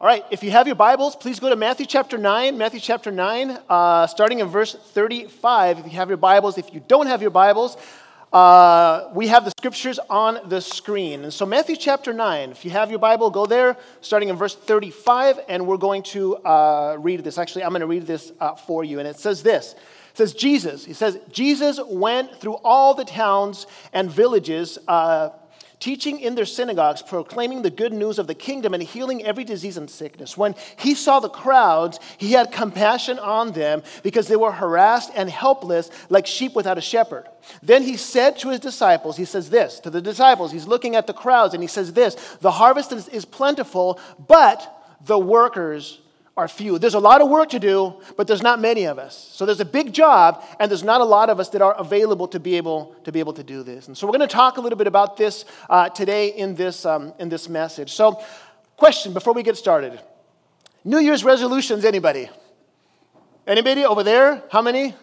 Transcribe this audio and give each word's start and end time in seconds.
All 0.00 0.08
right, 0.08 0.24
if 0.32 0.42
you 0.42 0.50
have 0.50 0.66
your 0.66 0.74
Bibles, 0.74 1.14
please 1.14 1.38
go 1.38 1.48
to 1.48 1.54
Matthew 1.54 1.86
chapter 1.86 2.18
9. 2.18 2.58
Matthew 2.58 2.80
chapter 2.80 3.12
9, 3.12 3.58
uh, 3.68 4.08
starting 4.08 4.40
in 4.40 4.48
verse 4.48 4.74
35. 4.74 5.78
If 5.78 5.84
you 5.84 5.92
have 5.92 6.08
your 6.08 6.16
Bibles, 6.16 6.58
if 6.58 6.74
you 6.74 6.82
don't 6.88 7.06
have 7.06 7.22
your 7.22 7.30
Bibles, 7.30 7.76
uh, 8.32 9.10
we 9.14 9.28
have 9.28 9.44
the 9.44 9.52
scriptures 9.56 10.00
on 10.10 10.40
the 10.48 10.60
screen. 10.60 11.22
And 11.22 11.32
so, 11.32 11.46
Matthew 11.46 11.76
chapter 11.76 12.12
9, 12.12 12.50
if 12.50 12.64
you 12.64 12.72
have 12.72 12.90
your 12.90 12.98
Bible, 12.98 13.30
go 13.30 13.46
there, 13.46 13.76
starting 14.00 14.30
in 14.30 14.36
verse 14.36 14.56
35, 14.56 15.38
and 15.48 15.64
we're 15.64 15.76
going 15.76 16.02
to 16.02 16.38
uh, 16.38 16.96
read 16.98 17.22
this. 17.22 17.38
Actually, 17.38 17.62
I'm 17.62 17.70
going 17.70 17.80
to 17.80 17.86
read 17.86 18.04
this 18.04 18.32
uh, 18.40 18.56
for 18.56 18.82
you. 18.82 18.98
And 18.98 19.06
it 19.06 19.20
says 19.20 19.44
this 19.44 19.74
It 19.74 20.16
says, 20.16 20.34
Jesus, 20.34 20.84
he 20.84 20.92
says, 20.92 21.20
Jesus 21.30 21.78
went 21.88 22.34
through 22.40 22.56
all 22.64 22.94
the 22.94 23.04
towns 23.04 23.68
and 23.92 24.10
villages 24.10 24.76
uh, 24.88 25.28
teaching 25.80 26.20
in 26.20 26.34
their 26.34 26.44
synagogues, 26.44 27.02
proclaiming 27.02 27.62
the 27.62 27.70
good 27.70 27.92
news 27.92 28.18
of 28.18 28.26
the 28.26 28.34
kingdom 28.34 28.74
and 28.74 28.82
healing 28.82 29.24
every 29.24 29.44
disease 29.44 29.76
and 29.76 29.90
sickness. 29.90 30.36
When 30.36 30.54
he 30.78 30.94
saw 30.94 31.20
the 31.20 31.28
crowds, 31.28 31.98
he 32.18 32.32
had 32.32 32.52
compassion 32.52 33.18
on 33.18 33.52
them 33.52 33.82
because 34.02 34.28
they 34.28 34.36
were 34.36 34.52
harassed 34.52 35.10
and 35.14 35.28
helpless 35.28 35.90
like 36.08 36.26
sheep 36.26 36.54
without 36.54 36.78
a 36.78 36.82
shepherd. 36.82 37.26
Then 37.62 37.82
he 37.82 37.96
said 37.96 38.38
to 38.38 38.50
his 38.50 38.60
disciples, 38.60 39.16
he 39.16 39.24
says 39.24 39.50
this 39.50 39.80
to 39.80 39.90
the 39.90 40.00
disciples, 40.00 40.52
he's 40.52 40.66
looking 40.66 40.96
at 40.96 41.06
the 41.06 41.12
crowds 41.12 41.54
and 41.54 41.62
he 41.62 41.68
says 41.68 41.92
this 41.92 42.14
The 42.40 42.52
harvest 42.52 42.92
is, 42.92 43.08
is 43.08 43.24
plentiful, 43.24 44.00
but 44.18 44.70
the 45.00 45.18
workers 45.18 46.00
are 46.36 46.48
few. 46.48 46.78
There's 46.78 46.94
a 46.94 47.00
lot 47.00 47.20
of 47.20 47.28
work 47.28 47.50
to 47.50 47.60
do, 47.60 47.94
but 48.16 48.26
there's 48.26 48.42
not 48.42 48.60
many 48.60 48.84
of 48.84 48.98
us. 48.98 49.16
So 49.32 49.46
there's 49.46 49.60
a 49.60 49.64
big 49.64 49.92
job, 49.92 50.44
and 50.58 50.70
there's 50.70 50.82
not 50.82 51.00
a 51.00 51.04
lot 51.04 51.30
of 51.30 51.38
us 51.38 51.48
that 51.50 51.62
are 51.62 51.74
available 51.74 52.26
to 52.28 52.40
be 52.40 52.56
able 52.56 52.96
to 53.04 53.12
be 53.12 53.20
able 53.20 53.34
to 53.34 53.44
do 53.44 53.62
this. 53.62 53.86
And 53.86 53.96
so 53.96 54.06
we're 54.06 54.16
going 54.16 54.28
to 54.28 54.34
talk 54.34 54.56
a 54.56 54.60
little 54.60 54.78
bit 54.78 54.88
about 54.88 55.16
this 55.16 55.44
uh, 55.70 55.88
today 55.90 56.28
in 56.28 56.56
this 56.56 56.84
um, 56.84 57.12
in 57.18 57.28
this 57.28 57.48
message. 57.48 57.92
So, 57.92 58.20
question 58.76 59.12
before 59.12 59.32
we 59.32 59.44
get 59.44 59.56
started: 59.56 60.00
New 60.82 60.98
Year's 60.98 61.22
resolutions? 61.22 61.84
Anybody? 61.84 62.28
Anybody 63.46 63.84
over 63.84 64.02
there? 64.02 64.42
How 64.50 64.62
many? 64.62 64.94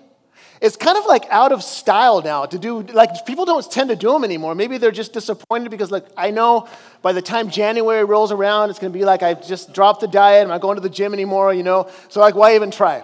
It's 0.62 0.78
kind 0.78 0.98
of 0.98 1.06
like 1.08 1.26
out 1.30 1.52
of 1.52 1.64
style 1.64 2.22
now 2.22 2.46
to 2.46 2.60
do 2.60 2.82
like 2.84 3.26
people 3.26 3.46
don't 3.46 3.70
tend 3.72 3.90
to 3.90 3.96
do 3.96 4.14
them 4.14 4.24
anymore 4.24 4.56
maybe 4.56 4.78
they're 4.78 4.92
just 4.92 5.12
disappointed 5.12 5.70
because 5.70 5.92
like 5.92 6.06
i 6.16 6.30
know 6.30 6.68
by 7.02 7.12
the 7.12 7.22
time 7.22 7.50
january 7.50 8.06
rolls 8.06 8.32
around 8.32 8.70
it's 8.70 8.80
going 8.80 8.94
to 8.94 8.98
be 8.98 9.04
like 9.04 9.24
i 9.24 9.34
just 9.34 9.74
dropped 9.74 10.00
the 10.02 10.08
diet 10.08 10.44
i'm 10.44 10.50
not 10.50 10.62
going 10.62 10.76
to 10.76 10.82
the 10.82 10.90
gym 10.90 11.14
anymore 11.14 11.54
you 11.54 11.64
know 11.64 11.90
so 12.10 12.20
like 12.20 12.36
why 12.36 12.56
even 12.56 12.72
try 12.72 13.04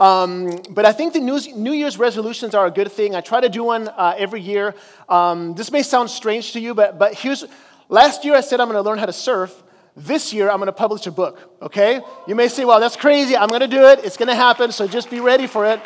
um, 0.00 0.60
but 0.70 0.84
I 0.84 0.92
think 0.92 1.12
the 1.12 1.20
New 1.20 1.72
Year's 1.72 1.98
resolutions 1.98 2.54
are 2.54 2.66
a 2.66 2.70
good 2.70 2.90
thing. 2.90 3.14
I 3.14 3.20
try 3.20 3.40
to 3.40 3.48
do 3.48 3.62
one 3.62 3.86
uh, 3.88 4.14
every 4.18 4.40
year. 4.40 4.74
Um, 5.08 5.54
this 5.54 5.70
may 5.70 5.84
sound 5.84 6.10
strange 6.10 6.52
to 6.54 6.60
you, 6.60 6.74
but, 6.74 6.98
but 6.98 7.14
here's 7.14 7.44
last 7.88 8.24
year 8.24 8.34
I 8.34 8.40
said 8.40 8.60
I'm 8.60 8.66
going 8.66 8.82
to 8.82 8.82
learn 8.82 8.98
how 8.98 9.06
to 9.06 9.12
surf. 9.12 9.62
This 9.96 10.32
year 10.32 10.50
I'm 10.50 10.56
going 10.56 10.66
to 10.66 10.72
publish 10.72 11.06
a 11.06 11.12
book, 11.12 11.56
okay? 11.62 12.00
You 12.26 12.34
may 12.34 12.48
say, 12.48 12.64
well, 12.64 12.80
that's 12.80 12.96
crazy. 12.96 13.36
I'm 13.36 13.48
going 13.48 13.60
to 13.60 13.68
do 13.68 13.86
it. 13.86 14.00
It's 14.04 14.16
going 14.16 14.28
to 14.28 14.34
happen, 14.34 14.72
so 14.72 14.88
just 14.88 15.08
be 15.08 15.20
ready 15.20 15.46
for 15.46 15.64
it. 15.64 15.80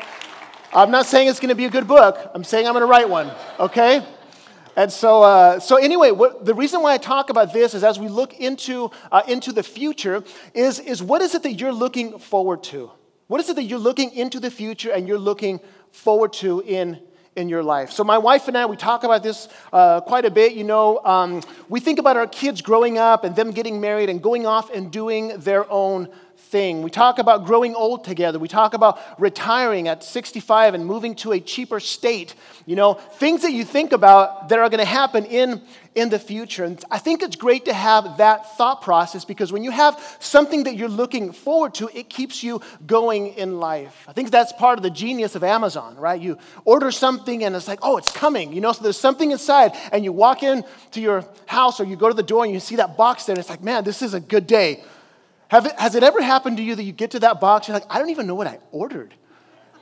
I'm 0.73 0.91
not 0.91 1.07
saying 1.07 1.29
it's 1.29 1.41
going 1.41 1.49
to 1.49 1.55
be 1.55 1.65
a 1.65 1.71
good 1.71 1.89
book. 1.89 2.31
I'm 2.35 2.45
saying 2.45 2.67
I'm 2.67 2.75
going 2.75 2.83
to 2.83 2.87
write 2.87 3.09
one, 3.09 3.31
okay? 3.59 4.07
And 4.77 4.93
so, 4.93 5.23
uh, 5.23 5.61
so 5.61 5.77
anyway, 5.77 6.11
what, 6.11 6.45
the 6.45 6.55
reason 6.55 6.83
why 6.83 6.93
I 6.93 6.99
talk 6.99 7.31
about 7.31 7.53
this 7.53 7.75
is 7.75 7.83
as 7.83 7.99
we 7.99 8.09
look 8.09 8.35
into, 8.35 8.91
uh, 9.11 9.23
into 9.27 9.51
the 9.53 9.63
future, 9.63 10.23
is, 10.55 10.79
is 10.79 11.03
what 11.03 11.23
is 11.23 11.35
it 11.35 11.43
that 11.45 11.55
you're 11.55 11.73
looking 11.73 12.19
forward 12.19 12.63
to? 12.65 12.91
What 13.29 13.41
is 13.41 13.49
it 13.49 13.57
that 13.57 13.65
you're 13.65 13.79
looking 13.79 14.13
into 14.13 14.41
the 14.41 14.51
future 14.51 14.93
and 14.93 15.09
you're 15.09 15.19
looking 15.19 15.61
forward 15.91 16.35
to 16.35 16.61
in, 16.61 17.01
in 17.35 17.49
your 17.49 17.63
life? 17.63 17.91
So, 17.91 18.05
my 18.05 18.19
wife 18.19 18.47
and 18.47 18.57
I, 18.57 18.67
we 18.67 18.77
talk 18.77 19.05
about 19.05 19.23
this 19.23 19.49
uh, 19.73 20.03
quite 20.03 20.25
a 20.27 20.31
bit. 20.31 20.53
You 20.53 20.65
know, 20.65 21.05
um, 21.05 21.43
we 21.69 21.81
think 21.81 21.99
about 21.99 22.17
our 22.17 22.27
kids 22.27 22.63
growing 22.63 22.99
up 22.99 23.25
and 23.25 23.35
them 23.35 23.51
getting 23.51 23.81
married 23.81 24.09
and 24.11 24.23
going 24.23 24.47
off 24.47 24.73
and 24.73 24.93
doing 24.93 25.39
their 25.41 25.71
own 25.71 26.09
thing. 26.49 26.83
We 26.83 26.91
talk 26.91 27.19
about 27.19 27.45
growing 27.45 27.75
old 27.75 28.05
together. 28.05 28.39
We 28.39 28.49
talk 28.49 28.75
about 28.75 28.99
retiring 29.21 29.87
at 29.89 30.03
65 30.03 30.75
and 30.75 30.85
moving 30.87 31.15
to 31.17 31.33
a 31.33 31.41
cheaper 31.41 31.81
state. 31.81 32.35
You 32.67 32.77
know, 32.77 32.95
things 32.95 33.43
that 33.43 33.53
you 33.53 33.65
think 33.65 33.93
about 33.93 34.49
that 34.49 34.59
are 34.59 34.69
going 34.69 34.79
to 34.79 34.85
happen 34.85 35.25
in, 35.27 35.63
in 35.95 36.09
the 36.09 36.19
future. 36.19 36.65
And 36.65 36.83
I 36.91 36.99
think 36.99 37.23
it's 37.23 37.37
great 37.37 37.67
to 37.67 37.75
have 37.75 38.19
that 38.19 38.57
thought 38.57 38.83
process 38.83 39.25
because 39.25 39.53
when 39.53 39.63
you 39.63 39.71
have 39.71 39.99
something 40.21 40.65
that 40.65 40.77
you're 40.77 40.89
looking 40.89 41.33
forward 41.33 41.75
to, 41.75 41.89
it 41.95 42.09
keeps 42.09 42.43
you 42.43 42.61
going 42.87 43.35
in 43.35 43.61
life. 43.61 44.05
I 44.09 44.13
think 44.13 44.31
that's 44.31 44.53
part 44.53 44.79
of 44.79 44.83
the 44.83 44.91
genius 44.91 45.35
of 45.35 45.45
Amazon, 45.45 45.97
right? 45.97 46.21
You 46.21 46.39
order 46.65 46.91
something 46.91 47.45
and 47.45 47.55
it's 47.55 47.69
like, 47.69 47.81
oh, 47.83 47.99
it's 47.99 48.11
coming. 48.11 48.53
You 48.53 48.61
know, 48.61 48.73
so 48.73 48.83
there's 48.83 48.99
something 48.99 49.31
inside, 49.31 49.73
and 49.93 50.05
you 50.05 50.13
walk 50.13 50.43
in 50.43 50.65
to 50.93 51.01
your 51.01 51.25
house 51.47 51.81
or 51.81 51.85
you 51.85 51.97
go 51.97 52.09
to 52.09 52.15
the 52.15 52.23
door 52.23 52.45
and 52.45 52.53
you 52.53 52.61
see 52.61 52.77
that 52.77 52.97
box 52.97 53.25
there, 53.25 53.35
and 53.35 53.41
it's 53.41 53.51
like, 53.51 53.63
man, 53.63 53.85
this 53.85 54.03
is 54.03 54.15
a 54.15 54.21
good 54.21 54.47
day 54.47 54.83
it, 55.51 55.79
has 55.79 55.95
it 55.95 56.03
ever 56.03 56.23
happened 56.23 56.59
to 56.59 56.63
you 56.63 56.75
that 56.75 56.83
you 56.83 56.93
get 56.93 57.13
to 57.13 57.21
that 57.21 57.41
box, 57.41 57.69
you're 57.69 57.77
like, 57.77 57.87
I 57.91 57.99
don't 57.99 58.11
even 58.11 58.27
know 58.27 58.35
what 58.35 58.47
I 58.47 58.59
ordered? 58.71 59.15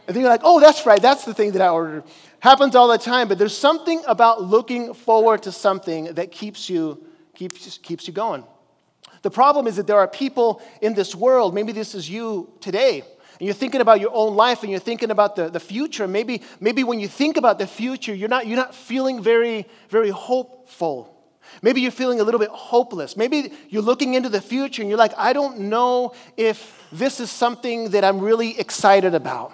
And 0.07 0.15
then 0.15 0.23
you're 0.23 0.31
like, 0.31 0.43
oh, 0.45 0.61
that's 0.61 0.87
right, 0.87 1.03
that's 1.03 1.25
the 1.25 1.35
thing 1.35 1.53
that 1.53 1.63
I 1.63 1.69
ordered. 1.69 2.05
Happens 2.39 2.77
all 2.77 2.87
the 2.89 2.99
time, 2.99 3.27
but 3.27 3.39
there's 3.39 3.57
something 3.57 4.03
about 4.07 4.43
looking 4.43 4.95
forward 4.95 5.43
to 5.45 5.53
something 5.53 6.15
that 6.15 6.31
keeps 6.31 6.71
you, 6.71 7.05
keeps, 7.35 7.79
keeps 7.79 8.07
you 8.07 8.13
going. 8.13 8.45
The 9.23 9.31
problem 9.31 9.67
is 9.67 9.77
that 9.77 9.89
there 9.89 9.99
are 9.99 10.07
people 10.07 10.63
in 10.81 10.95
this 10.95 11.15
world, 11.15 11.53
maybe 11.55 11.73
this 11.73 11.97
is 11.97 12.09
you 12.09 12.53
today, 12.61 13.03
and 13.39 13.45
you're 13.45 13.55
thinking 13.55 13.81
about 13.81 14.01
your 14.01 14.15
own 14.15 14.37
life 14.37 14.63
and 14.63 14.71
you're 14.71 14.81
thinking 14.81 15.11
about 15.11 15.37
the, 15.37 15.51
the 15.51 15.61
future. 15.61 16.07
Maybe, 16.07 16.43
maybe 16.61 16.85
when 16.85 17.01
you 17.01 17.09
think 17.09 17.37
about 17.37 17.59
the 17.59 17.67
future, 17.67 18.15
you're 18.15 18.29
not, 18.29 18.47
you're 18.47 18.57
not 18.57 18.75
feeling 18.75 19.23
very, 19.23 19.67
very 19.91 20.11
hopeful. 20.11 21.16
Maybe 21.63 21.81
you're 21.81 21.91
feeling 21.91 22.21
a 22.21 22.25
little 22.25 22.41
bit 22.41 22.51
hopeless. 22.51 23.17
Maybe 23.17 23.53
you're 23.69 23.83
looking 23.83 24.15
into 24.15 24.29
the 24.29 24.41
future 24.41 24.83
and 24.83 24.89
you're 24.89 24.99
like, 24.99 25.13
I 25.17 25.33
don't 25.33 25.61
know 25.61 26.15
if 26.37 26.87
this 26.93 27.21
is 27.21 27.31
something 27.31 27.91
that 27.91 28.05
I'm 28.05 28.21
really 28.21 28.59
excited 28.59 29.15
about. 29.15 29.53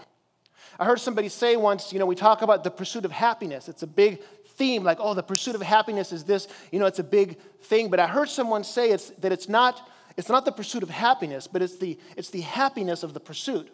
I 0.79 0.85
heard 0.85 1.01
somebody 1.01 1.29
say 1.29 1.57
once, 1.57 1.93
you 1.93 1.99
know, 1.99 2.07
we 2.07 2.15
talk 2.15 2.43
about 2.43 2.65
the 2.65 2.71
pursuit 2.71 3.05
of 3.05 3.13
happiness. 3.13 3.69
It's 3.69 3.83
a 3.83 3.87
big 3.87 4.23
theme, 4.45 4.85
like, 4.85 4.99
oh, 5.01 5.15
the 5.15 5.23
pursuit 5.23 5.55
of 5.55 5.63
happiness 5.63 6.13
is 6.13 6.25
this, 6.25 6.49
you 6.71 6.79
know, 6.79 6.87
it's 6.87 6.99
a 6.99 7.05
big 7.05 7.39
thing. 7.63 7.89
But 7.89 8.01
I 8.01 8.07
heard 8.07 8.29
someone 8.29 8.65
say 8.65 8.91
it's, 8.91 9.11
that 9.21 9.33
it's 9.33 9.49
not, 9.49 9.89
it's 10.17 10.29
not 10.29 10.45
the 10.45 10.53
pursuit 10.53 10.83
of 10.83 10.91
happiness, 10.91 11.47
but 11.47 11.63
it's 11.63 11.77
the, 11.77 11.99
it's 12.17 12.31
the 12.31 12.41
happiness 12.41 13.03
of 13.03 13.15
the 13.15 13.21
pursuit. 13.21 13.71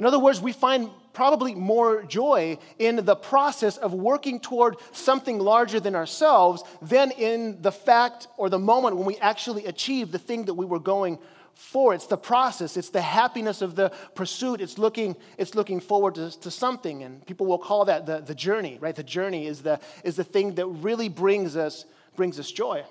In 0.00 0.06
other 0.06 0.18
words, 0.18 0.40
we 0.40 0.54
find 0.54 0.88
probably 1.12 1.54
more 1.54 2.04
joy 2.04 2.56
in 2.78 3.04
the 3.04 3.14
process 3.14 3.76
of 3.76 3.92
working 3.92 4.40
toward 4.40 4.76
something 4.92 5.38
larger 5.38 5.78
than 5.78 5.94
ourselves 5.94 6.62
than 6.80 7.10
in 7.10 7.60
the 7.60 7.70
fact 7.70 8.26
or 8.38 8.48
the 8.48 8.58
moment 8.58 8.96
when 8.96 9.04
we 9.04 9.18
actually 9.18 9.66
achieve 9.66 10.10
the 10.10 10.18
thing 10.18 10.46
that 10.46 10.54
we 10.54 10.64
were 10.64 10.78
going 10.78 11.18
for. 11.52 11.92
It's 11.92 12.06
the 12.06 12.16
process, 12.16 12.78
it's 12.78 12.88
the 12.88 13.02
happiness 13.02 13.60
of 13.60 13.76
the 13.76 13.92
pursuit, 14.14 14.62
it's 14.62 14.78
looking, 14.78 15.16
it's 15.36 15.54
looking 15.54 15.80
forward 15.80 16.14
to, 16.14 16.30
to 16.40 16.50
something. 16.50 17.02
And 17.02 17.26
people 17.26 17.44
will 17.44 17.58
call 17.58 17.84
that 17.84 18.06
the, 18.06 18.20
the 18.20 18.34
journey, 18.34 18.78
right? 18.80 18.96
The 18.96 19.02
journey 19.02 19.46
is 19.46 19.60
the, 19.60 19.80
is 20.02 20.16
the 20.16 20.24
thing 20.24 20.54
that 20.54 20.64
really 20.64 21.10
brings 21.10 21.58
us, 21.58 21.84
brings 22.16 22.40
us 22.40 22.50
joy. 22.50 22.84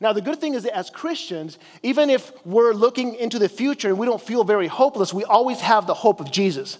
Now, 0.00 0.12
the 0.12 0.20
good 0.20 0.40
thing 0.40 0.54
is 0.54 0.64
that 0.64 0.76
as 0.76 0.90
Christians, 0.90 1.58
even 1.82 2.10
if 2.10 2.32
we're 2.44 2.72
looking 2.72 3.14
into 3.14 3.38
the 3.38 3.48
future 3.48 3.88
and 3.88 3.98
we 3.98 4.06
don't 4.06 4.20
feel 4.20 4.44
very 4.44 4.66
hopeless, 4.66 5.14
we 5.14 5.24
always 5.24 5.60
have 5.60 5.86
the 5.86 5.94
hope 5.94 6.20
of 6.20 6.30
Jesus. 6.30 6.78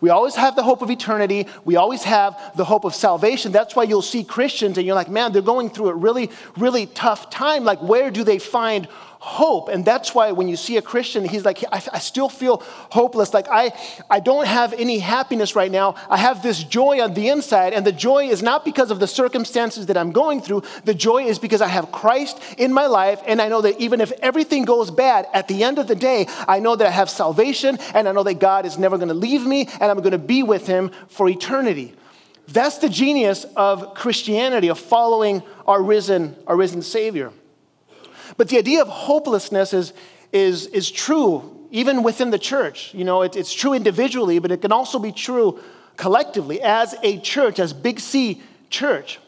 We 0.00 0.10
always 0.10 0.34
have 0.34 0.56
the 0.56 0.62
hope 0.62 0.82
of 0.82 0.90
eternity. 0.90 1.46
We 1.64 1.76
always 1.76 2.02
have 2.02 2.56
the 2.56 2.64
hope 2.64 2.84
of 2.84 2.94
salvation. 2.94 3.52
That's 3.52 3.76
why 3.76 3.84
you'll 3.84 4.02
see 4.02 4.24
Christians 4.24 4.76
and 4.76 4.86
you're 4.86 4.94
like, 4.94 5.08
man, 5.08 5.32
they're 5.32 5.40
going 5.40 5.70
through 5.70 5.88
a 5.88 5.94
really, 5.94 6.30
really 6.58 6.86
tough 6.86 7.30
time. 7.30 7.64
Like, 7.64 7.80
where 7.80 8.10
do 8.10 8.24
they 8.24 8.38
find 8.38 8.88
hope. 9.24 9.68
And 9.68 9.86
that's 9.86 10.14
why 10.14 10.32
when 10.32 10.48
you 10.48 10.56
see 10.56 10.76
a 10.76 10.82
Christian, 10.82 11.24
he's 11.24 11.46
like, 11.46 11.64
I, 11.72 11.82
I, 11.94 11.98
still 11.98 12.28
feel 12.28 12.62
hopeless. 12.90 13.32
Like, 13.32 13.48
I, 13.50 13.72
I 14.10 14.20
don't 14.20 14.46
have 14.46 14.74
any 14.74 14.98
happiness 14.98 15.56
right 15.56 15.70
now. 15.70 15.94
I 16.10 16.18
have 16.18 16.42
this 16.42 16.62
joy 16.62 17.00
on 17.00 17.14
the 17.14 17.30
inside. 17.30 17.72
And 17.72 17.86
the 17.86 17.92
joy 17.92 18.26
is 18.26 18.42
not 18.42 18.66
because 18.66 18.90
of 18.90 19.00
the 19.00 19.06
circumstances 19.06 19.86
that 19.86 19.96
I'm 19.96 20.12
going 20.12 20.42
through. 20.42 20.62
The 20.84 20.92
joy 20.92 21.24
is 21.24 21.38
because 21.38 21.62
I 21.62 21.68
have 21.68 21.90
Christ 21.90 22.38
in 22.58 22.70
my 22.70 22.84
life. 22.84 23.22
And 23.26 23.40
I 23.40 23.48
know 23.48 23.62
that 23.62 23.80
even 23.80 24.02
if 24.02 24.12
everything 24.20 24.66
goes 24.66 24.90
bad, 24.90 25.26
at 25.32 25.48
the 25.48 25.64
end 25.64 25.78
of 25.78 25.88
the 25.88 25.96
day, 25.96 26.26
I 26.46 26.60
know 26.60 26.76
that 26.76 26.86
I 26.86 26.90
have 26.90 27.08
salvation. 27.08 27.78
And 27.94 28.06
I 28.06 28.12
know 28.12 28.24
that 28.24 28.40
God 28.40 28.66
is 28.66 28.76
never 28.76 28.98
going 28.98 29.08
to 29.08 29.14
leave 29.14 29.46
me. 29.46 29.68
And 29.80 29.84
I'm 29.84 30.00
going 30.00 30.10
to 30.10 30.18
be 30.18 30.42
with 30.42 30.66
him 30.66 30.90
for 31.08 31.30
eternity. 31.30 31.94
That's 32.48 32.76
the 32.76 32.90
genius 32.90 33.46
of 33.56 33.94
Christianity, 33.94 34.68
of 34.68 34.78
following 34.78 35.42
our 35.66 35.82
risen, 35.82 36.36
our 36.46 36.56
risen 36.56 36.82
Savior. 36.82 37.32
But 38.36 38.48
the 38.48 38.58
idea 38.58 38.82
of 38.82 38.88
hopelessness 38.88 39.72
is, 39.72 39.92
is, 40.32 40.66
is 40.66 40.90
true 40.90 41.66
even 41.70 42.02
within 42.02 42.30
the 42.30 42.38
church. 42.38 42.94
You 42.94 43.04
know, 43.04 43.22
it, 43.22 43.36
it's 43.36 43.52
true 43.52 43.74
individually, 43.74 44.38
but 44.38 44.50
it 44.52 44.60
can 44.60 44.72
also 44.72 44.98
be 44.98 45.12
true 45.12 45.60
collectively 45.96 46.60
as 46.62 46.94
a 47.02 47.18
church, 47.18 47.58
as 47.58 47.72
Big 47.72 48.00
C 48.00 48.42
church. 48.70 49.18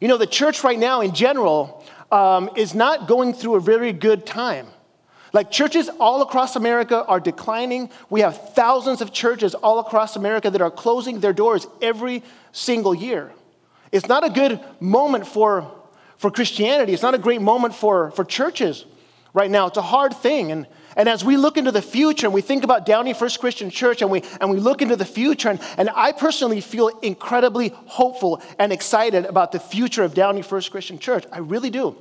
You 0.00 0.08
know, 0.08 0.16
the 0.16 0.26
church 0.26 0.62
right 0.62 0.78
now 0.78 1.00
in 1.00 1.14
general 1.14 1.84
um, 2.12 2.50
is 2.56 2.74
not 2.74 3.08
going 3.08 3.32
through 3.34 3.56
a 3.56 3.60
very 3.60 3.92
good 3.92 4.26
time. 4.26 4.68
Like 5.32 5.50
churches 5.50 5.90
all 6.00 6.22
across 6.22 6.56
America 6.56 7.04
are 7.04 7.20
declining. 7.20 7.90
We 8.08 8.20
have 8.20 8.54
thousands 8.54 9.00
of 9.00 9.12
churches 9.12 9.54
all 9.54 9.78
across 9.78 10.16
America 10.16 10.50
that 10.50 10.62
are 10.62 10.70
closing 10.70 11.20
their 11.20 11.32
doors 11.32 11.66
every 11.82 12.22
single 12.52 12.94
year. 12.94 13.32
It's 13.92 14.08
not 14.08 14.24
a 14.24 14.30
good 14.30 14.60
moment 14.80 15.26
for 15.26 15.70
for 16.18 16.30
Christianity. 16.30 16.92
It's 16.92 17.02
not 17.02 17.14
a 17.14 17.18
great 17.18 17.40
moment 17.40 17.74
for, 17.74 18.10
for 18.10 18.24
churches 18.24 18.84
right 19.32 19.50
now. 19.50 19.66
It's 19.68 19.78
a 19.78 19.82
hard 19.82 20.14
thing. 20.14 20.52
And, 20.52 20.66
and 20.96 21.08
as 21.08 21.24
we 21.24 21.36
look 21.36 21.56
into 21.56 21.70
the 21.70 21.82
future 21.82 22.26
and 22.26 22.34
we 22.34 22.40
think 22.40 22.64
about 22.64 22.84
Downey 22.84 23.14
First 23.14 23.40
Christian 23.40 23.70
Church 23.70 24.02
and 24.02 24.10
we, 24.10 24.22
and 24.40 24.50
we 24.50 24.58
look 24.58 24.82
into 24.82 24.96
the 24.96 25.04
future, 25.04 25.48
and, 25.48 25.60
and 25.76 25.88
I 25.94 26.12
personally 26.12 26.60
feel 26.60 26.88
incredibly 27.02 27.68
hopeful 27.68 28.42
and 28.58 28.72
excited 28.72 29.24
about 29.24 29.52
the 29.52 29.60
future 29.60 30.02
of 30.02 30.12
Downey 30.12 30.42
First 30.42 30.70
Christian 30.70 30.98
Church. 30.98 31.24
I 31.32 31.38
really 31.38 31.70
do. 31.70 31.96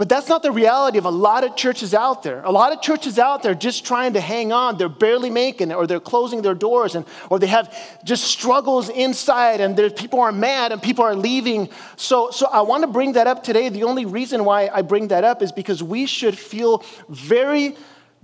But 0.00 0.08
that's 0.08 0.30
not 0.30 0.42
the 0.42 0.50
reality 0.50 0.96
of 0.96 1.04
a 1.04 1.10
lot 1.10 1.44
of 1.44 1.56
churches 1.56 1.92
out 1.92 2.22
there. 2.22 2.42
A 2.44 2.50
lot 2.50 2.72
of 2.72 2.80
churches 2.80 3.18
out 3.18 3.42
there 3.42 3.54
just 3.54 3.84
trying 3.84 4.14
to 4.14 4.20
hang 4.22 4.50
on. 4.50 4.78
They're 4.78 4.88
barely 4.88 5.28
making 5.28 5.70
it, 5.70 5.74
or 5.74 5.86
they're 5.86 6.00
closing 6.00 6.40
their 6.40 6.54
doors, 6.54 6.94
and, 6.94 7.04
or 7.28 7.38
they 7.38 7.48
have 7.48 8.02
just 8.02 8.24
struggles 8.24 8.88
inside, 8.88 9.60
and 9.60 9.76
people 9.94 10.20
are 10.20 10.32
mad 10.32 10.72
and 10.72 10.82
people 10.82 11.04
are 11.04 11.14
leaving. 11.14 11.68
So, 11.96 12.30
so 12.30 12.46
I 12.46 12.62
want 12.62 12.82
to 12.84 12.86
bring 12.86 13.12
that 13.12 13.26
up 13.26 13.42
today. 13.42 13.68
The 13.68 13.82
only 13.82 14.06
reason 14.06 14.46
why 14.46 14.70
I 14.72 14.80
bring 14.80 15.08
that 15.08 15.22
up 15.22 15.42
is 15.42 15.52
because 15.52 15.82
we 15.82 16.06
should 16.06 16.38
feel 16.38 16.82
very 17.10 17.76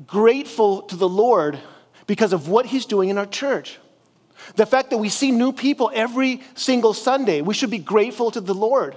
grateful 0.06 0.81
to 0.81 0.96
the 0.96 1.11
Lord 1.11 1.58
because 2.06 2.32
of 2.32 2.49
what 2.49 2.64
He's 2.64 2.87
doing 2.87 3.11
in 3.11 3.19
our 3.19 3.26
church. 3.26 3.78
The 4.55 4.64
fact 4.64 4.88
that 4.88 4.96
we 4.96 5.11
see 5.11 5.31
new 5.31 5.52
people 5.52 5.90
every 5.93 6.40
single 6.55 6.94
Sunday, 6.94 7.43
we 7.43 7.52
should 7.52 7.69
be 7.69 7.76
grateful 7.76 8.31
to 8.31 8.40
the 8.40 8.55
Lord. 8.55 8.96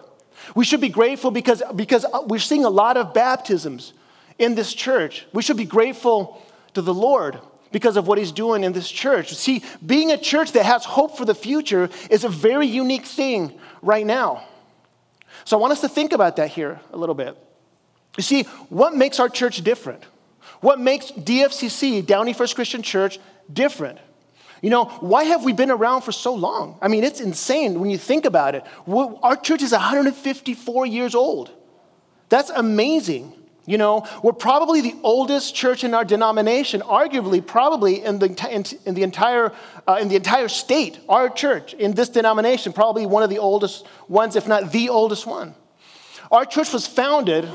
We 0.56 0.66
should 0.66 0.82
be 0.82 0.90
grateful 0.90 1.32
because, 1.32 1.62
because 1.76 2.06
we're 2.26 2.40
seeing 2.40 2.66
a 2.66 2.70
lot 2.70 2.98
of 2.98 3.14
baptisms 3.14 3.94
in 4.38 4.56
this 4.56 4.74
church. 4.74 5.26
We 5.34 5.42
should 5.42 5.58
be 5.58 5.66
grateful 5.66 6.42
to 6.74 6.82
the 6.82 6.94
Lord 6.94 7.40
because 7.72 7.98
of 7.98 8.08
what 8.08 8.18
he's 8.18 8.32
doing 8.32 8.64
in 8.64 8.74
this 8.74 8.90
church. 8.90 9.34
See, 9.36 9.64
being 9.86 10.12
a 10.12 10.18
church 10.18 10.54
that 10.54 10.66
has 10.66 10.86
hope 10.86 11.18
for 11.18 11.26
the 11.26 11.36
future 11.36 11.90
is 12.10 12.24
a 12.24 12.30
very 12.30 12.68
unique 12.68 13.06
thing 13.06 13.60
right 13.82 14.06
now. 14.06 14.46
So 15.46 15.58
I 15.58 15.62
want 15.62 15.74
us 15.74 15.82
to 15.82 15.90
think 15.90 16.14
about 16.14 16.38
that 16.38 16.50
here 16.50 16.80
a 16.92 16.98
little 16.98 17.16
bit. 17.16 17.38
You 18.18 18.24
see, 18.24 18.44
what 18.70 18.96
makes 18.96 19.20
our 19.20 19.30
church 19.30 19.64
different? 19.64 20.04
What 20.62 20.80
makes 20.80 21.12
DFCC, 21.12 22.06
Downey 22.06 22.34
First 22.34 22.56
Christian 22.56 22.82
Church, 22.82 23.20
different? 23.52 24.00
You 24.62 24.70
know, 24.70 24.86
why 24.86 25.24
have 25.26 25.44
we 25.44 25.54
been 25.54 25.72
around 25.72 26.02
for 26.02 26.12
so 26.12 26.34
long? 26.34 26.78
I 26.82 26.88
mean, 26.88 27.04
it's 27.04 27.22
insane 27.22 27.80
when 27.80 27.90
you 27.90 27.98
think 27.98 28.26
about 28.26 28.56
it. 28.56 28.66
Our 28.88 29.36
church 29.36 29.62
is 29.62 29.72
154 29.72 30.86
years 30.86 31.16
old. 31.16 31.52
That's 32.28 32.50
amazing. 32.50 33.34
You 33.66 33.78
know, 33.78 34.08
we're 34.24 34.34
probably 34.34 34.82
the 34.82 34.96
oldest 35.04 35.54
church 35.54 35.84
in 35.84 35.94
our 35.94 36.04
denomination, 36.04 36.82
arguably, 36.82 37.46
probably 37.46 38.04
in 38.04 38.18
the, 38.18 38.76
in, 38.86 38.96
the, 38.96 39.04
entire, 39.04 39.54
uh, 39.88 40.00
in 40.02 40.08
the 40.08 40.16
entire 40.16 40.48
state. 40.48 41.00
Our 41.08 41.30
church 41.30 41.76
in 41.76 41.94
this 41.94 42.10
denomination, 42.10 42.74
probably 42.74 43.06
one 43.06 43.22
of 43.22 43.30
the 43.30 43.38
oldest 43.38 43.86
ones, 44.08 44.36
if 44.36 44.48
not 44.48 44.72
the 44.72 44.90
oldest 44.90 45.28
one. 45.28 45.54
Our 46.32 46.46
church 46.46 46.74
was 46.74 46.88
founded, 46.88 47.48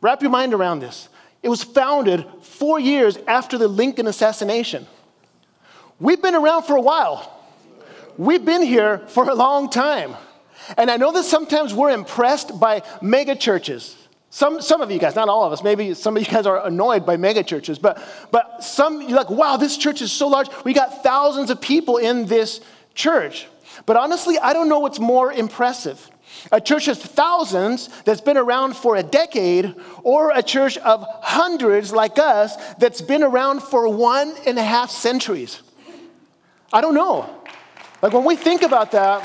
wrap 0.00 0.22
your 0.22 0.30
mind 0.30 0.54
around 0.54 0.78
this, 0.78 1.08
it 1.42 1.48
was 1.48 1.64
founded 1.64 2.24
four 2.42 2.78
years 2.78 3.18
after 3.26 3.58
the 3.58 3.66
Lincoln 3.66 4.06
assassination. 4.06 4.86
We've 6.02 6.20
been 6.20 6.34
around 6.34 6.64
for 6.64 6.74
a 6.74 6.80
while. 6.80 7.32
We've 8.18 8.44
been 8.44 8.62
here 8.62 8.98
for 9.06 9.30
a 9.30 9.34
long 9.36 9.70
time. 9.70 10.16
And 10.76 10.90
I 10.90 10.96
know 10.96 11.12
that 11.12 11.22
sometimes 11.22 11.72
we're 11.72 11.90
impressed 11.90 12.58
by 12.58 12.82
mega 13.00 13.36
churches. 13.36 13.96
Some, 14.28 14.60
some 14.60 14.80
of 14.80 14.90
you 14.90 14.98
guys, 14.98 15.14
not 15.14 15.28
all 15.28 15.44
of 15.44 15.52
us, 15.52 15.62
maybe 15.62 15.94
some 15.94 16.16
of 16.16 16.22
you 16.24 16.28
guys 16.28 16.44
are 16.44 16.66
annoyed 16.66 17.06
by 17.06 17.16
mega 17.16 17.44
churches, 17.44 17.78
but, 17.78 18.02
but 18.32 18.64
some, 18.64 19.00
you're 19.00 19.16
like, 19.16 19.30
wow, 19.30 19.56
this 19.56 19.76
church 19.76 20.02
is 20.02 20.10
so 20.10 20.26
large. 20.26 20.48
We 20.64 20.72
got 20.72 21.04
thousands 21.04 21.50
of 21.50 21.60
people 21.60 21.98
in 21.98 22.26
this 22.26 22.60
church. 22.94 23.46
But 23.86 23.96
honestly, 23.96 24.38
I 24.40 24.54
don't 24.54 24.68
know 24.68 24.80
what's 24.80 24.98
more 24.98 25.32
impressive. 25.32 26.10
A 26.50 26.60
church 26.60 26.88
of 26.88 26.98
thousands 26.98 27.88
that's 28.02 28.20
been 28.20 28.36
around 28.36 28.74
for 28.74 28.96
a 28.96 29.04
decade, 29.04 29.76
or 30.02 30.32
a 30.34 30.42
church 30.42 30.78
of 30.78 31.06
hundreds 31.22 31.92
like 31.92 32.18
us 32.18 32.56
that's 32.74 33.02
been 33.02 33.22
around 33.22 33.62
for 33.62 33.88
one 33.88 34.34
and 34.46 34.58
a 34.58 34.64
half 34.64 34.90
centuries. 34.90 35.62
I 36.72 36.80
don't 36.80 36.94
know. 36.94 37.42
Like 38.00 38.12
when 38.12 38.24
we 38.24 38.36
think 38.36 38.62
about 38.62 38.92
that, 38.92 39.22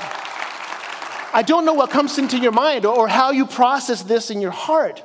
I 1.33 1.43
don't 1.43 1.65
know 1.65 1.73
what 1.73 1.89
comes 1.89 2.17
into 2.17 2.37
your 2.37 2.51
mind 2.51 2.85
or 2.85 3.07
how 3.07 3.31
you 3.31 3.45
process 3.45 4.03
this 4.03 4.29
in 4.29 4.41
your 4.41 4.51
heart. 4.51 5.03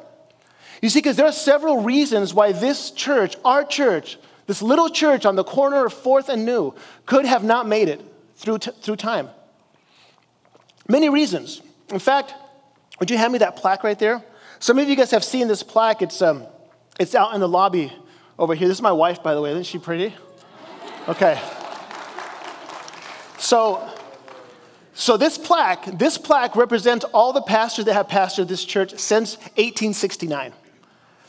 You 0.81 0.89
see, 0.89 0.99
because 0.99 1.17
there 1.17 1.27
are 1.27 1.33
several 1.33 1.83
reasons 1.83 2.35
why 2.35 2.53
this 2.53 2.91
church, 2.91 3.37
our 3.45 3.65
church, 3.65 4.19
this 4.47 4.63
little 4.63 4.89
church 4.89 5.25
on 5.25 5.37
the 5.37 5.45
corner 5.45 5.87
of 5.87 5.95
4th 5.95 6.29
and 6.29 6.45
New, 6.45 6.75
could 7.07 7.25
have 7.25 7.45
not 7.45 7.69
made 7.69 7.89
it 7.89 8.01
through, 8.37 8.59
t- 8.59 8.73
through 8.81 8.97
time. 8.97 9.29
Many 10.89 11.09
reasons. 11.09 11.63
In 11.91 12.01
fact, 12.01 12.35
would 12.99 13.11
you 13.11 13.17
hand 13.17 13.33
me 13.33 13.39
that 13.39 13.57
plaque 13.57 13.85
right 13.85 13.99
there? 13.99 14.25
Some 14.59 14.79
of 14.79 14.89
you 14.89 14.97
guys 14.97 15.13
have 15.13 15.25
seen 15.25 15.49
this 15.49 15.63
plaque. 15.63 16.03
It's, 16.03 16.21
um, 16.21 16.47
it's 16.99 17.15
out 17.15 17.35
in 17.35 17.41
the 17.41 17.49
lobby 17.49 17.93
over 18.39 18.55
here. 18.55 18.69
This 18.69 18.79
is 18.79 18.83
my 18.83 18.93
wife, 18.93 19.23
by 19.23 19.35
the 19.35 19.41
way. 19.41 19.51
Isn't 19.51 19.65
she 19.65 19.79
pretty? 19.79 20.15
Okay. 21.09 21.41
So, 23.43 23.85
so 24.95 25.17
this 25.17 25.37
plaque, 25.37 25.99
this 25.99 26.17
plaque 26.17 26.55
represents 26.55 27.05
all 27.07 27.33
the 27.33 27.43
pastors 27.43 27.87
that 27.87 27.95
have 27.95 28.07
pastored 28.07 28.47
this 28.47 28.65
church 28.65 28.97
since 28.99 29.37
1869. 29.57 30.53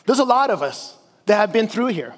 There's 0.06 0.20
a 0.20 0.24
lot 0.24 0.52
of 0.52 0.62
us 0.62 0.96
that 1.26 1.38
have 1.38 1.52
been 1.52 1.68
through 1.68 1.88
here. 1.88 2.14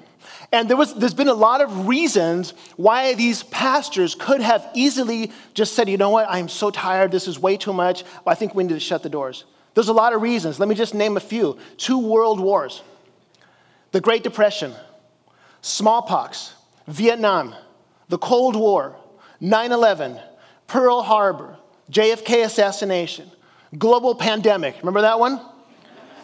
And 0.52 0.68
there 0.68 0.76
was, 0.76 0.94
there's 0.94 1.14
been 1.14 1.28
a 1.28 1.34
lot 1.34 1.62
of 1.62 1.88
reasons 1.88 2.52
why 2.76 3.14
these 3.14 3.42
pastors 3.44 4.14
could 4.14 4.42
have 4.42 4.68
easily 4.74 5.32
just 5.54 5.72
said, 5.72 5.88
you 5.88 5.96
know 5.96 6.10
what, 6.10 6.26
I'm 6.28 6.50
so 6.50 6.70
tired, 6.70 7.10
this 7.10 7.26
is 7.26 7.38
way 7.38 7.56
too 7.56 7.72
much, 7.72 8.04
I 8.26 8.34
think 8.34 8.54
we 8.54 8.64
need 8.64 8.74
to 8.74 8.80
shut 8.80 9.02
the 9.02 9.08
doors. 9.08 9.46
There's 9.72 9.88
a 9.88 9.94
lot 9.94 10.12
of 10.12 10.20
reasons. 10.20 10.60
Let 10.60 10.68
me 10.68 10.74
just 10.74 10.92
name 10.94 11.16
a 11.16 11.20
few. 11.20 11.58
Two 11.78 11.98
world 11.98 12.38
wars, 12.38 12.82
the 13.92 14.02
Great 14.02 14.22
Depression, 14.22 14.74
smallpox, 15.62 16.52
Vietnam, 16.86 17.54
the 18.10 18.18
Cold 18.18 18.56
War, 18.56 18.94
9 19.40 19.72
11, 19.72 20.18
Pearl 20.66 21.02
Harbor, 21.02 21.58
JFK 21.90 22.44
assassination, 22.44 23.30
global 23.76 24.14
pandemic. 24.14 24.76
Remember 24.78 25.02
that 25.02 25.18
one? 25.18 25.40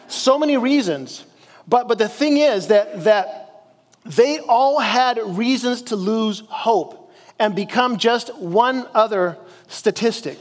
So 0.09 0.39
many 0.39 0.57
reasons. 0.57 1.25
But, 1.69 1.89
but 1.89 1.99
the 1.99 2.09
thing 2.09 2.39
is 2.39 2.69
that, 2.69 3.05
that 3.05 3.65
they 4.05 4.41
all 4.41 4.81
had 4.81 5.19
reasons 5.25 5.83
to 5.83 5.97
lose 5.97 6.43
hope 6.49 7.13
and 7.39 7.55
become 7.55 7.99
just 7.99 8.37
one 8.37 8.87
other 8.95 9.39
statistic. 9.69 10.39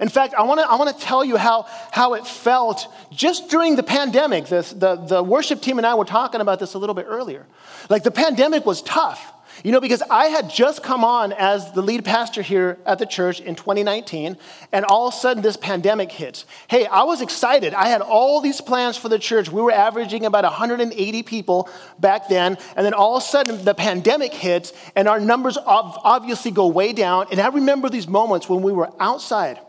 In 0.00 0.08
fact, 0.08 0.34
I 0.34 0.42
want 0.42 0.60
to 0.60 0.68
I 0.68 0.76
wanna 0.76 0.92
tell 0.92 1.24
you 1.24 1.36
how, 1.36 1.66
how 1.92 2.14
it 2.14 2.26
felt 2.26 2.86
just 3.10 3.48
during 3.48 3.76
the 3.76 3.82
pandemic. 3.82 4.46
The, 4.46 4.62
the, 4.76 4.96
the 4.96 5.22
worship 5.22 5.60
team 5.60 5.78
and 5.78 5.86
I 5.86 5.94
were 5.94 6.04
talking 6.04 6.40
about 6.40 6.58
this 6.58 6.74
a 6.74 6.78
little 6.78 6.94
bit 6.94 7.06
earlier. 7.08 7.46
Like, 7.88 8.02
the 8.02 8.10
pandemic 8.10 8.64
was 8.66 8.82
tough. 8.82 9.32
You 9.62 9.70
know, 9.70 9.80
because 9.80 10.02
I 10.10 10.26
had 10.26 10.50
just 10.50 10.82
come 10.82 11.04
on 11.04 11.32
as 11.32 11.70
the 11.72 11.82
lead 11.82 12.04
pastor 12.04 12.42
here 12.42 12.78
at 12.84 12.98
the 12.98 13.06
church 13.06 13.40
in 13.40 13.54
2019, 13.54 14.36
and 14.72 14.84
all 14.84 15.08
of 15.08 15.14
a 15.14 15.16
sudden 15.16 15.42
this 15.42 15.56
pandemic 15.56 16.10
hits. 16.10 16.44
Hey, 16.66 16.86
I 16.86 17.04
was 17.04 17.20
excited. 17.20 17.72
I 17.72 17.86
had 17.86 18.00
all 18.00 18.40
these 18.40 18.60
plans 18.60 18.96
for 18.96 19.08
the 19.08 19.18
church. 19.18 19.50
We 19.50 19.62
were 19.62 19.70
averaging 19.70 20.26
about 20.26 20.42
180 20.44 21.22
people 21.22 21.68
back 22.00 22.28
then, 22.28 22.58
and 22.76 22.84
then 22.84 22.94
all 22.94 23.16
of 23.16 23.22
a 23.22 23.26
sudden 23.26 23.64
the 23.64 23.74
pandemic 23.74 24.32
hits, 24.32 24.72
and 24.96 25.06
our 25.06 25.20
numbers 25.20 25.56
obviously 25.56 26.50
go 26.50 26.66
way 26.66 26.92
down. 26.92 27.26
And 27.30 27.38
I 27.38 27.48
remember 27.48 27.88
these 27.88 28.08
moments 28.08 28.48
when 28.48 28.62
we 28.62 28.72
were 28.72 28.90
outside, 28.98 29.60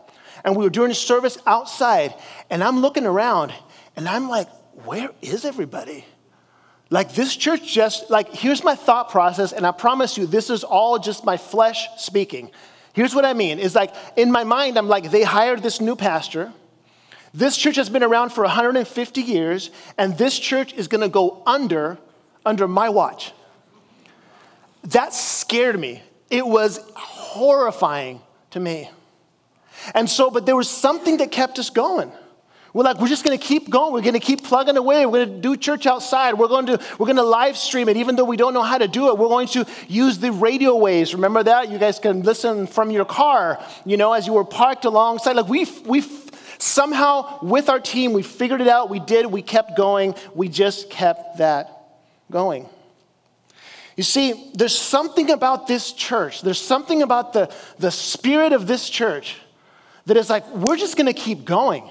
and 0.46 0.54
we 0.54 0.62
were 0.64 0.70
doing 0.70 0.94
service 0.94 1.36
outside, 1.44 2.14
and 2.48 2.62
I'm 2.62 2.78
looking 2.78 3.04
around, 3.04 3.52
and 3.96 4.08
I'm 4.08 4.28
like, 4.28 4.48
where 4.84 5.10
is 5.20 5.44
everybody? 5.44 6.04
Like 6.88 7.14
this 7.14 7.34
church 7.34 7.66
just, 7.66 8.10
like, 8.10 8.32
here's 8.32 8.62
my 8.62 8.76
thought 8.76 9.10
process, 9.10 9.52
and 9.52 9.66
I 9.66 9.72
promise 9.72 10.16
you, 10.16 10.24
this 10.24 10.48
is 10.48 10.62
all 10.62 11.00
just 11.00 11.24
my 11.24 11.36
flesh 11.36 11.88
speaking. 11.98 12.52
Here's 12.92 13.12
what 13.12 13.24
I 13.24 13.32
mean 13.32 13.58
is 13.58 13.74
like, 13.74 13.92
in 14.14 14.30
my 14.30 14.44
mind, 14.44 14.78
I'm 14.78 14.86
like, 14.86 15.10
they 15.10 15.24
hired 15.24 15.64
this 15.64 15.80
new 15.80 15.96
pastor. 15.96 16.52
This 17.34 17.56
church 17.56 17.74
has 17.74 17.90
been 17.90 18.04
around 18.04 18.30
for 18.30 18.44
150 18.44 19.20
years, 19.20 19.70
and 19.98 20.16
this 20.16 20.38
church 20.38 20.72
is 20.74 20.86
gonna 20.86 21.08
go 21.08 21.42
under, 21.44 21.98
under 22.46 22.68
my 22.68 22.88
watch. 22.88 23.32
That 24.84 25.12
scared 25.12 25.78
me. 25.78 26.02
It 26.30 26.46
was 26.46 26.78
horrifying 26.94 28.20
to 28.52 28.60
me. 28.60 28.90
And 29.94 30.08
so, 30.08 30.30
but 30.30 30.46
there 30.46 30.56
was 30.56 30.68
something 30.68 31.18
that 31.18 31.30
kept 31.30 31.58
us 31.58 31.70
going. 31.70 32.10
We're 32.76 32.84
like, 32.84 33.00
we're 33.00 33.08
just 33.08 33.24
going 33.24 33.38
to 33.38 33.42
keep 33.42 33.70
going. 33.70 33.94
We're 33.94 34.02
going 34.02 34.12
to 34.12 34.20
keep 34.20 34.44
plugging 34.44 34.76
away. 34.76 35.06
We're 35.06 35.24
going 35.24 35.36
to 35.36 35.40
do 35.40 35.56
church 35.56 35.86
outside. 35.86 36.34
We're 36.34 36.48
going 36.48 36.66
to 36.66 36.78
we're 36.98 37.10
to 37.10 37.22
live 37.22 37.56
stream 37.56 37.88
it, 37.88 37.96
even 37.96 38.16
though 38.16 38.24
we 38.24 38.36
don't 38.36 38.52
know 38.52 38.62
how 38.62 38.76
to 38.76 38.86
do 38.86 39.08
it. 39.08 39.16
We're 39.16 39.28
going 39.28 39.48
to 39.48 39.64
use 39.88 40.18
the 40.18 40.30
radio 40.30 40.76
waves. 40.76 41.14
Remember 41.14 41.42
that? 41.42 41.70
You 41.70 41.78
guys 41.78 41.98
can 41.98 42.22
listen 42.22 42.66
from 42.66 42.90
your 42.90 43.06
car. 43.06 43.58
You 43.86 43.96
know, 43.96 44.12
as 44.12 44.26
you 44.26 44.34
were 44.34 44.44
parked 44.44 44.84
alongside. 44.84 45.36
Like 45.36 45.48
we 45.48 45.64
we 45.86 46.04
somehow 46.58 47.38
with 47.42 47.70
our 47.70 47.80
team 47.80 48.12
we 48.12 48.22
figured 48.22 48.60
it 48.60 48.68
out. 48.68 48.90
We 48.90 49.00
did. 49.00 49.24
We 49.24 49.40
kept 49.40 49.74
going. 49.74 50.14
We 50.34 50.50
just 50.50 50.90
kept 50.90 51.38
that 51.38 51.70
going. 52.30 52.68
You 53.96 54.02
see, 54.02 54.50
there's 54.52 54.78
something 54.78 55.30
about 55.30 55.66
this 55.66 55.92
church. 55.92 56.42
There's 56.42 56.60
something 56.60 57.00
about 57.00 57.32
the, 57.32 57.50
the 57.78 57.90
spirit 57.90 58.52
of 58.52 58.66
this 58.66 58.90
church 58.90 59.38
that 60.06 60.16
is 60.16 60.30
like, 60.30 60.48
we're 60.54 60.76
just 60.76 60.96
going 60.96 61.06
to 61.06 61.12
keep 61.12 61.44
going 61.44 61.88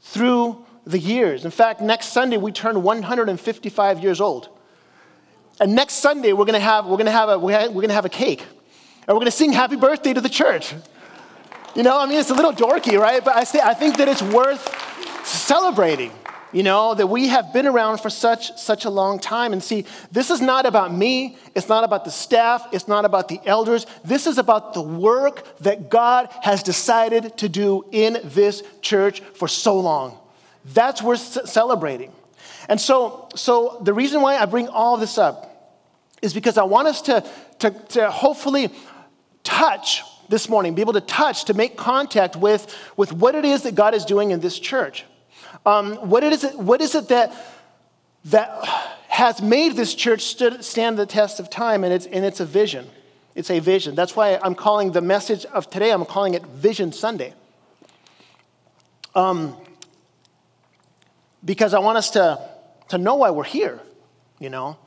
through 0.00 0.64
the 0.86 0.98
years. 0.98 1.44
In 1.44 1.50
fact, 1.50 1.80
next 1.80 2.06
Sunday 2.06 2.36
we 2.36 2.52
turn 2.52 2.82
155 2.82 4.02
years 4.02 4.20
old. 4.20 4.48
And 5.60 5.74
next 5.74 5.94
Sunday 5.94 6.32
we're 6.32 6.44
gonna 6.44 6.60
have, 6.60 6.86
we're 6.86 6.96
gonna 6.96 7.10
have, 7.10 7.28
a, 7.28 7.38
we're 7.38 7.82
gonna 7.82 7.92
have 7.92 8.04
a 8.04 8.10
cake. 8.10 8.42
And 9.06 9.16
we're 9.16 9.20
gonna 9.20 9.30
sing 9.30 9.52
happy 9.52 9.76
birthday 9.76 10.12
to 10.12 10.20
the 10.20 10.28
church. 10.28 10.74
You 11.74 11.82
know, 11.82 11.98
I 11.98 12.06
mean, 12.06 12.18
it's 12.18 12.30
a 12.30 12.34
little 12.34 12.52
dorky, 12.52 12.98
right? 12.98 13.24
But 13.24 13.36
I, 13.36 13.44
say, 13.44 13.60
I 13.60 13.74
think 13.74 13.96
that 13.98 14.08
it's 14.08 14.22
worth 14.22 14.64
celebrating 15.26 16.12
you 16.56 16.62
know, 16.62 16.94
that 16.94 17.08
we 17.08 17.28
have 17.28 17.52
been 17.52 17.66
around 17.66 17.98
for 17.98 18.08
such, 18.08 18.58
such 18.58 18.86
a 18.86 18.90
long 18.90 19.18
time. 19.18 19.52
And 19.52 19.62
see, 19.62 19.84
this 20.10 20.30
is 20.30 20.40
not 20.40 20.64
about 20.64 20.90
me, 20.90 21.36
it's 21.54 21.68
not 21.68 21.84
about 21.84 22.06
the 22.06 22.10
staff, 22.10 22.66
it's 22.72 22.88
not 22.88 23.04
about 23.04 23.28
the 23.28 23.38
elders. 23.44 23.84
This 24.06 24.26
is 24.26 24.38
about 24.38 24.72
the 24.72 24.80
work 24.80 25.58
that 25.58 25.90
God 25.90 26.30
has 26.40 26.62
decided 26.62 27.36
to 27.36 27.50
do 27.50 27.84
in 27.92 28.16
this 28.24 28.62
church 28.80 29.20
for 29.20 29.48
so 29.48 29.78
long. 29.78 30.18
That's 30.64 31.02
worth 31.02 31.46
celebrating. 31.46 32.10
And 32.70 32.80
so, 32.80 33.28
so 33.34 33.78
the 33.82 33.92
reason 33.92 34.22
why 34.22 34.38
I 34.38 34.46
bring 34.46 34.68
all 34.68 34.96
this 34.96 35.18
up 35.18 35.84
is 36.22 36.32
because 36.32 36.56
I 36.56 36.62
want 36.64 36.88
us 36.88 37.02
to, 37.02 37.22
to, 37.58 37.70
to 37.70 38.10
hopefully 38.10 38.70
touch 39.44 40.02
this 40.30 40.48
morning, 40.48 40.74
be 40.74 40.80
able 40.80 40.94
to 40.94 41.02
touch, 41.02 41.44
to 41.44 41.54
make 41.54 41.76
contact 41.76 42.34
with, 42.34 42.74
with 42.96 43.12
what 43.12 43.34
it 43.34 43.44
is 43.44 43.64
that 43.64 43.74
God 43.74 43.94
is 43.94 44.06
doing 44.06 44.30
in 44.30 44.40
this 44.40 44.58
church. 44.58 45.04
Um, 45.66 45.96
what, 45.96 46.22
is 46.22 46.44
it, 46.44 46.56
what 46.56 46.80
is 46.80 46.94
it 46.94 47.08
that, 47.08 47.34
that 48.26 48.64
has 49.08 49.42
made 49.42 49.74
this 49.74 49.94
church 49.94 50.22
stood, 50.22 50.64
stand 50.64 50.96
the 50.96 51.06
test 51.06 51.40
of 51.40 51.50
time? 51.50 51.82
And 51.82 51.92
it's, 51.92 52.06
and 52.06 52.24
it's 52.24 52.38
a 52.38 52.46
vision. 52.46 52.88
It's 53.34 53.50
a 53.50 53.58
vision. 53.58 53.96
That's 53.96 54.14
why 54.14 54.38
I'm 54.42 54.54
calling 54.54 54.92
the 54.92 55.00
message 55.00 55.44
of 55.46 55.68
today, 55.68 55.90
I'm 55.90 56.06
calling 56.06 56.34
it 56.34 56.46
Vision 56.46 56.92
Sunday. 56.92 57.34
Um, 59.14 59.56
because 61.44 61.74
I 61.74 61.80
want 61.80 61.98
us 61.98 62.10
to, 62.10 62.40
to 62.88 62.98
know 62.98 63.16
why 63.16 63.30
we're 63.30 63.44
here, 63.44 63.80
you 64.38 64.50
know? 64.50 64.78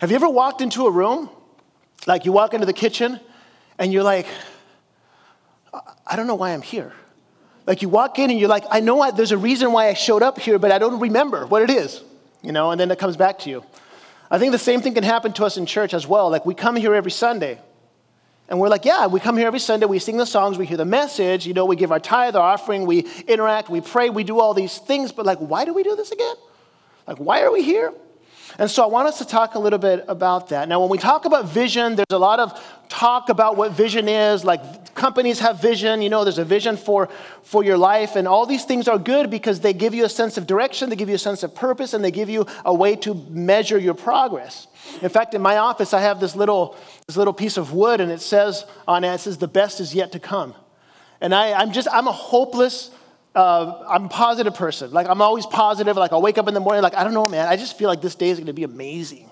Have 0.00 0.10
you 0.10 0.16
ever 0.16 0.28
walked 0.28 0.60
into 0.60 0.86
a 0.86 0.90
room, 0.90 1.30
like 2.06 2.24
you 2.24 2.32
walk 2.32 2.54
into 2.54 2.66
the 2.66 2.72
kitchen, 2.72 3.20
and 3.78 3.92
you're 3.92 4.02
like, 4.02 4.26
I 6.06 6.16
don't 6.16 6.26
know 6.26 6.34
why 6.34 6.50
I'm 6.50 6.62
here. 6.62 6.92
Like 7.68 7.82
you 7.82 7.90
walk 7.90 8.18
in 8.18 8.30
and 8.30 8.40
you're 8.40 8.48
like, 8.48 8.64
I 8.70 8.80
know 8.80 9.02
I, 9.02 9.10
there's 9.10 9.30
a 9.30 9.36
reason 9.36 9.72
why 9.72 9.88
I 9.88 9.92
showed 9.92 10.22
up 10.22 10.38
here, 10.38 10.58
but 10.58 10.72
I 10.72 10.78
don't 10.78 11.00
remember 11.00 11.44
what 11.44 11.60
it 11.60 11.68
is, 11.68 12.02
you 12.42 12.50
know, 12.50 12.70
and 12.70 12.80
then 12.80 12.90
it 12.90 12.98
comes 12.98 13.14
back 13.14 13.40
to 13.40 13.50
you. 13.50 13.62
I 14.30 14.38
think 14.38 14.52
the 14.52 14.58
same 14.58 14.80
thing 14.80 14.94
can 14.94 15.04
happen 15.04 15.34
to 15.34 15.44
us 15.44 15.58
in 15.58 15.66
church 15.66 15.92
as 15.92 16.06
well. 16.06 16.30
Like 16.30 16.46
we 16.46 16.54
come 16.54 16.76
here 16.76 16.94
every 16.94 17.10
Sunday, 17.10 17.58
and 18.48 18.58
we're 18.58 18.70
like, 18.70 18.86
yeah, 18.86 19.06
we 19.06 19.20
come 19.20 19.36
here 19.36 19.46
every 19.46 19.58
Sunday, 19.58 19.84
we 19.84 19.98
sing 19.98 20.16
the 20.16 20.24
songs, 20.24 20.56
we 20.56 20.64
hear 20.64 20.78
the 20.78 20.86
message, 20.86 21.46
you 21.46 21.52
know, 21.52 21.66
we 21.66 21.76
give 21.76 21.92
our 21.92 22.00
tithe, 22.00 22.36
our 22.36 22.54
offering, 22.54 22.86
we 22.86 23.06
interact, 23.26 23.68
we 23.68 23.82
pray, 23.82 24.08
we 24.08 24.24
do 24.24 24.40
all 24.40 24.54
these 24.54 24.78
things, 24.78 25.12
but 25.12 25.26
like, 25.26 25.36
why 25.36 25.66
do 25.66 25.74
we 25.74 25.82
do 25.82 25.94
this 25.94 26.10
again? 26.10 26.36
Like, 27.06 27.18
why 27.18 27.42
are 27.42 27.52
we 27.52 27.62
here? 27.62 27.92
And 28.60 28.68
so 28.68 28.82
I 28.82 28.86
want 28.86 29.06
us 29.06 29.18
to 29.18 29.24
talk 29.24 29.54
a 29.54 29.58
little 29.60 29.78
bit 29.78 30.04
about 30.08 30.48
that. 30.48 30.68
Now, 30.68 30.80
when 30.80 30.88
we 30.88 30.98
talk 30.98 31.26
about 31.26 31.44
vision, 31.44 31.94
there's 31.94 32.06
a 32.10 32.18
lot 32.18 32.40
of 32.40 32.60
talk 32.88 33.28
about 33.28 33.56
what 33.56 33.70
vision 33.70 34.08
is. 34.08 34.44
Like 34.44 34.96
companies 34.96 35.38
have 35.38 35.62
vision, 35.62 36.02
you 36.02 36.10
know, 36.10 36.24
there's 36.24 36.38
a 36.38 36.44
vision 36.44 36.76
for, 36.76 37.08
for 37.44 37.62
your 37.62 37.78
life. 37.78 38.16
And 38.16 38.26
all 38.26 38.46
these 38.46 38.64
things 38.64 38.88
are 38.88 38.98
good 38.98 39.30
because 39.30 39.60
they 39.60 39.72
give 39.72 39.94
you 39.94 40.04
a 40.04 40.08
sense 40.08 40.36
of 40.36 40.48
direction, 40.48 40.90
they 40.90 40.96
give 40.96 41.08
you 41.08 41.14
a 41.14 41.18
sense 41.18 41.44
of 41.44 41.54
purpose, 41.54 41.94
and 41.94 42.04
they 42.04 42.10
give 42.10 42.28
you 42.28 42.46
a 42.64 42.74
way 42.74 42.96
to 42.96 43.14
measure 43.30 43.78
your 43.78 43.94
progress. 43.94 44.66
In 45.02 45.08
fact, 45.08 45.34
in 45.34 45.40
my 45.40 45.58
office, 45.58 45.94
I 45.94 46.00
have 46.00 46.18
this 46.18 46.34
little, 46.34 46.76
this 47.06 47.16
little 47.16 47.32
piece 47.32 47.58
of 47.58 47.72
wood, 47.72 48.00
and 48.00 48.10
it 48.10 48.20
says 48.20 48.64
on 48.88 49.04
it, 49.04 49.14
it 49.14 49.20
says, 49.20 49.38
the 49.38 49.46
best 49.46 49.78
is 49.78 49.94
yet 49.94 50.10
to 50.12 50.18
come. 50.18 50.54
And 51.20 51.32
I, 51.32 51.52
I'm 51.52 51.72
just, 51.72 51.86
I'm 51.92 52.08
a 52.08 52.12
hopeless 52.12 52.90
uh, 53.34 53.84
I'm 53.88 54.06
a 54.06 54.08
positive 54.08 54.54
person. 54.54 54.90
Like, 54.90 55.08
I'm 55.08 55.22
always 55.22 55.46
positive. 55.46 55.96
Like, 55.96 56.12
I'll 56.12 56.22
wake 56.22 56.38
up 56.38 56.48
in 56.48 56.54
the 56.54 56.60
morning, 56.60 56.82
like, 56.82 56.94
I 56.94 57.04
don't 57.04 57.14
know, 57.14 57.28
man. 57.28 57.48
I 57.48 57.56
just 57.56 57.78
feel 57.78 57.88
like 57.88 58.00
this 58.00 58.14
day 58.14 58.30
is 58.30 58.38
going 58.38 58.46
to 58.46 58.52
be 58.52 58.64
amazing. 58.64 59.30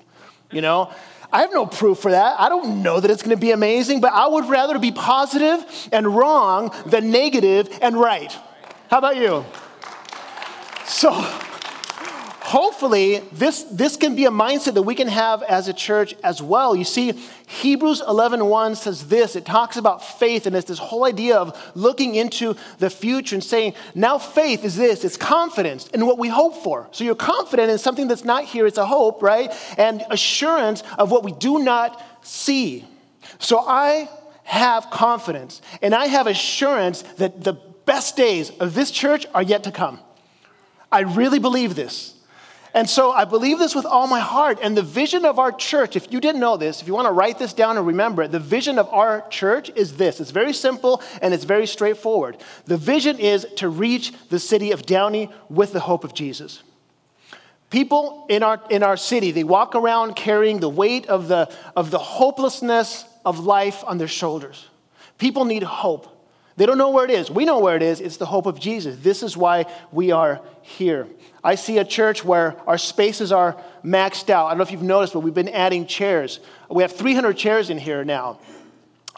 You 0.51 0.61
know? 0.61 0.93
I 1.33 1.41
have 1.41 1.53
no 1.53 1.67
proof 1.67 1.99
for 1.99 2.13
that. 2.13 2.39
I 2.39 2.49
don't 2.49 2.83
know 2.83 3.01
that 3.01 3.11
it's 3.11 3.23
going 3.23 3.37
to 3.37 3.41
be 3.41 3.51
amazing, 3.51 4.01
but 4.01 4.13
I 4.13 4.29
would 4.29 4.47
rather 4.47 4.79
be 4.79 4.93
positive 4.93 5.65
and 5.93 6.07
wrong 6.07 6.73
than 6.87 7.11
negative 7.11 7.69
and 7.83 7.97
right. 7.97 8.33
How 8.91 8.99
about 8.99 9.17
you? 9.17 9.45
So, 10.85 11.11
hopefully 12.47 13.19
this, 13.33 13.65
this 13.65 13.97
can 13.97 14.15
be 14.15 14.25
a 14.25 14.31
mindset 14.31 14.75
that 14.75 14.83
we 14.83 14.95
can 14.95 15.09
have 15.09 15.43
as 15.43 15.67
a 15.67 15.73
church 15.73 16.15
as 16.23 16.41
well. 16.41 16.77
You 16.77 16.85
see 16.85 17.13
hebrews 17.49 18.01
11.1 18.01 18.77
says 18.77 19.09
this. 19.09 19.35
It 19.35 19.45
talks 19.45 19.77
about 19.77 20.05
faith 20.05 20.47
and 20.47 20.55
it's 20.55 20.69
this 20.69 20.79
whole 20.79 21.05
idea 21.05 21.37
of 21.37 21.59
looking 21.75 22.15
into 22.15 22.55
the 22.79 22.89
future 22.89 23.35
and 23.35 23.43
saying 23.43 23.75
now 23.97 24.19
faith 24.19 24.65
is 24.65 24.77
this 24.77 25.05
it's 25.05 25.17
confidence 25.17 25.89
in 25.89 26.07
what 26.07 26.19
we 26.19 26.29
hope 26.29 26.63
for. 26.63 26.89
So 26.93 27.03
you're 27.03 27.17
confident 27.17 27.69
in 27.69 27.79
something 27.79 28.07
that's 28.07 28.25
not 28.25 28.45
here 28.45 28.65
it's 28.65 28.79
a 28.79 28.87
hope 28.87 29.23
right? 29.25 29.53
And 29.77 30.05
assurance 30.09 30.85
of 30.99 31.11
what 31.11 31.25
we 31.25 31.33
do 31.33 31.59
not 31.59 32.01
see. 32.23 32.85
So 33.41 33.59
i 33.59 34.09
have 34.45 34.89
confidence 34.91 35.61
and 35.83 35.93
i 35.93 36.07
have 36.07 36.29
assurance 36.29 37.03
that 37.19 37.43
the 37.43 37.55
best 37.87 38.17
days 38.17 38.51
of 38.61 38.75
this 38.75 38.93
church 38.93 39.27
are 39.35 39.43
yet 39.43 39.65
to 39.65 39.73
come. 39.73 39.99
I 40.93 41.01
really 41.01 41.41
believe 41.41 41.75
this 41.75 42.16
and 42.77 42.91
so 42.91 43.11
I 43.11 43.25
believe 43.25 43.59
this 43.59 43.75
with 43.75 43.87
all 43.87 44.07
my 44.07 44.21
heart. 44.21 44.59
And 44.61 44.77
the 44.77 44.83
vision 44.83 45.25
of 45.25 45.39
our 45.39 45.51
church, 45.51 45.97
if 45.97 46.13
you 46.13 46.21
didn't 46.21 46.43
know 46.43 46.59
this, 46.59 46.83
if 46.83 46.87
you 46.87 46.93
want 46.93 47.07
to 47.07 47.13
write 47.13 47.39
this 47.39 47.55
down 47.55 47.79
and 47.79 47.87
remember 47.87 48.25
it, 48.25 48.33
the 48.33 48.39
vision 48.39 48.79
of 48.79 48.87
our 48.91 49.27
church 49.29 49.71
is 49.75 49.97
this. 49.97 50.21
It's 50.21 50.31
very 50.31 50.53
simple 50.53 51.03
and 51.23 51.33
it's 51.33 51.45
very 51.45 51.67
straightforward. 51.67 52.37
The 52.67 52.77
vision 52.77 53.19
is 53.19 53.47
to 53.57 53.71
reach 53.71 54.13
the 54.29 54.39
city 54.39 54.73
of 54.73 54.85
Downey 54.85 55.31
with 55.49 55.73
the 55.73 55.81
hope 55.81 56.05
of 56.05 56.13
Jesus. 56.13 56.63
People 57.71 58.27
in 58.29 58.43
our, 58.43 58.61
in 58.69 58.83
our 58.83 58.99
city, 58.99 59.31
they 59.31 59.43
walk 59.43 59.75
around 59.75 60.15
carrying 60.15 60.61
the 60.61 60.69
weight 60.69 61.07
of 61.07 61.29
the, 61.29 61.51
of 61.75 61.91
the 61.91 61.99
hopelessness 61.99 63.07
of 63.25 63.39
life 63.39 63.85
on 63.87 63.97
their 63.97 64.07
shoulders. 64.07 64.69
People 65.17 65.47
need 65.47 65.63
hope. 65.63 66.16
They 66.57 66.65
don't 66.65 66.79
know 66.79 66.91
where 66.91 67.05
it 67.05 67.11
is. 67.11 67.31
We 67.31 67.45
know 67.45 67.59
where 67.59 67.77
it 67.77 67.83
is. 67.83 68.01
It's 68.01 68.17
the 68.17 68.27
hope 68.27 68.47
of 68.47 68.59
Jesus. 68.59 68.97
This 69.03 69.23
is 69.23 69.37
why 69.37 69.67
we 69.93 70.11
are 70.11 70.41
here. 70.63 71.07
I 71.45 71.55
see 71.55 71.79
a 71.79 71.85
church 71.85 72.25
where 72.25 72.57
our 72.67 72.79
spaces 72.79 73.31
are 73.31 73.63
maxed 73.85 74.31
out. 74.31 74.47
I 74.47 74.51
don't 74.51 74.59
know 74.59 74.65
if 74.65 74.73
you've 74.73 74.83
noticed, 74.83 75.13
but 75.13 75.21
we've 75.21 75.35
been 75.35 75.51
adding 75.51 75.87
chairs. 75.87 76.41
We 76.71 76.83
have 76.83 76.93
300 76.93 77.37
chairs 77.37 77.69
in 77.69 77.79
here 77.79 78.05
now. 78.05 78.41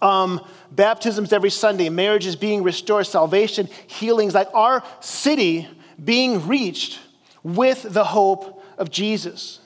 Um, 0.02 0.44
baptisms 0.70 1.32
every 1.32 1.50
Sunday, 1.50 1.88
marriages 1.88 2.36
being 2.36 2.62
restored, 2.62 3.06
salvation, 3.06 3.68
healings, 3.86 4.34
like 4.34 4.48
our 4.52 4.82
city 5.00 5.68
being 6.02 6.46
reached 6.46 7.00
with 7.42 7.82
the 7.82 8.04
hope 8.04 8.62
of 8.78 8.90
Jesus. 8.90 9.60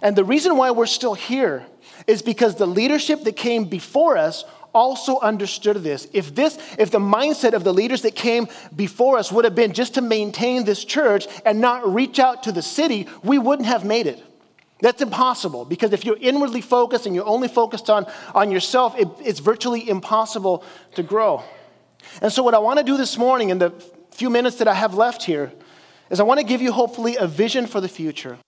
And 0.00 0.16
the 0.16 0.24
reason 0.24 0.56
why 0.56 0.72
we're 0.72 0.86
still 0.86 1.14
here 1.14 1.66
is 2.06 2.22
because 2.22 2.56
the 2.56 2.66
leadership 2.66 3.22
that 3.24 3.36
came 3.36 3.64
before 3.64 4.16
us 4.16 4.44
also 4.74 5.18
understood 5.20 5.76
this. 5.76 6.08
If 6.12 6.34
this, 6.34 6.58
if 6.78 6.90
the 6.90 6.98
mindset 6.98 7.52
of 7.52 7.64
the 7.64 7.72
leaders 7.72 8.02
that 8.02 8.14
came 8.14 8.48
before 8.74 9.18
us 9.18 9.30
would 9.30 9.44
have 9.44 9.54
been 9.54 9.72
just 9.72 9.94
to 9.94 10.00
maintain 10.00 10.64
this 10.64 10.84
church 10.84 11.26
and 11.44 11.60
not 11.60 11.92
reach 11.92 12.18
out 12.18 12.44
to 12.44 12.52
the 12.52 12.62
city, 12.62 13.06
we 13.22 13.38
wouldn't 13.38 13.68
have 13.68 13.84
made 13.84 14.06
it. 14.06 14.22
That's 14.80 15.00
impossible 15.00 15.64
because 15.64 15.92
if 15.92 16.04
you're 16.04 16.18
inwardly 16.20 16.60
focused 16.60 17.06
and 17.06 17.14
you're 17.14 17.26
only 17.26 17.48
focused 17.48 17.88
on, 17.88 18.06
on 18.34 18.50
yourself, 18.50 18.98
it, 18.98 19.08
it's 19.20 19.38
virtually 19.38 19.88
impossible 19.88 20.64
to 20.96 21.04
grow. 21.04 21.42
And 22.20 22.32
so, 22.32 22.42
what 22.42 22.52
I 22.52 22.58
want 22.58 22.78
to 22.80 22.84
do 22.84 22.96
this 22.96 23.16
morning 23.16 23.50
in 23.50 23.58
the 23.58 23.70
few 24.10 24.28
minutes 24.28 24.56
that 24.56 24.66
I 24.66 24.74
have 24.74 24.94
left 24.94 25.22
here 25.22 25.52
is 26.10 26.18
I 26.18 26.24
want 26.24 26.40
to 26.40 26.44
give 26.44 26.60
you 26.60 26.72
hopefully 26.72 27.16
a 27.16 27.28
vision 27.28 27.66
for 27.66 27.80
the 27.80 27.88
future 27.88 28.38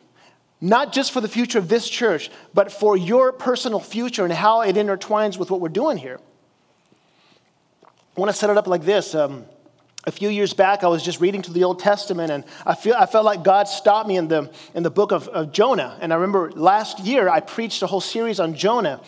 not 0.65 0.95
just 0.95 1.13
for 1.13 1.21
the 1.21 1.29
future 1.29 1.59
of 1.59 1.69
this 1.69 1.87
church, 1.87 2.31
but 2.55 2.73
for 2.73 2.97
your 2.97 3.33
personal 3.33 3.79
future 3.79 4.25
and 4.25 4.33
how 4.33 4.63
it 4.63 4.77
intertwines 4.77 5.39
with 5.39 5.51
what 5.51 5.61
we're 5.61 5.69
doing 5.69 5.99
here. 5.99 6.19
I 7.85 8.21
want 8.21 8.31
to 8.31 8.37
set 8.37 8.49
it 8.49 8.57
up 8.57 8.67
like 8.67 8.83
this. 8.83 9.15
Um, 9.15 9.45
a 10.07 10.11
few 10.11 10.31
years 10.31 10.55
back, 10.55 10.83
I 10.83 10.89
was 10.89 11.03
just 11.03 11.21
reading 11.21 11.43
through 11.43 11.53
the 11.53 11.65
Old 11.65 11.81
Testament, 11.81 12.31
and 12.31 12.45
I, 12.65 12.75
feel, 12.75 12.95
I 12.95 13.05
felt 13.05 13.27
like 13.27 13.43
God 13.43 13.69
stopped 13.69 14.09
me 14.09 14.17
in 14.17 14.29
the, 14.29 14.51
in 14.75 14.83
the 14.83 14.91
book 14.91 15.13
of, 15.13 15.29
of 15.29 15.53
Jonah. 15.53 15.99
And 16.01 16.13
I 16.15 16.17
remember 16.17 16.51
last 16.53 17.01
year, 17.01 17.29
I 17.29 17.41
preached 17.41 17.83
a 17.83 17.87
whole 17.87 18.01
series 18.01 18.41
on 18.41 18.55
Jonah. 18.55 19.03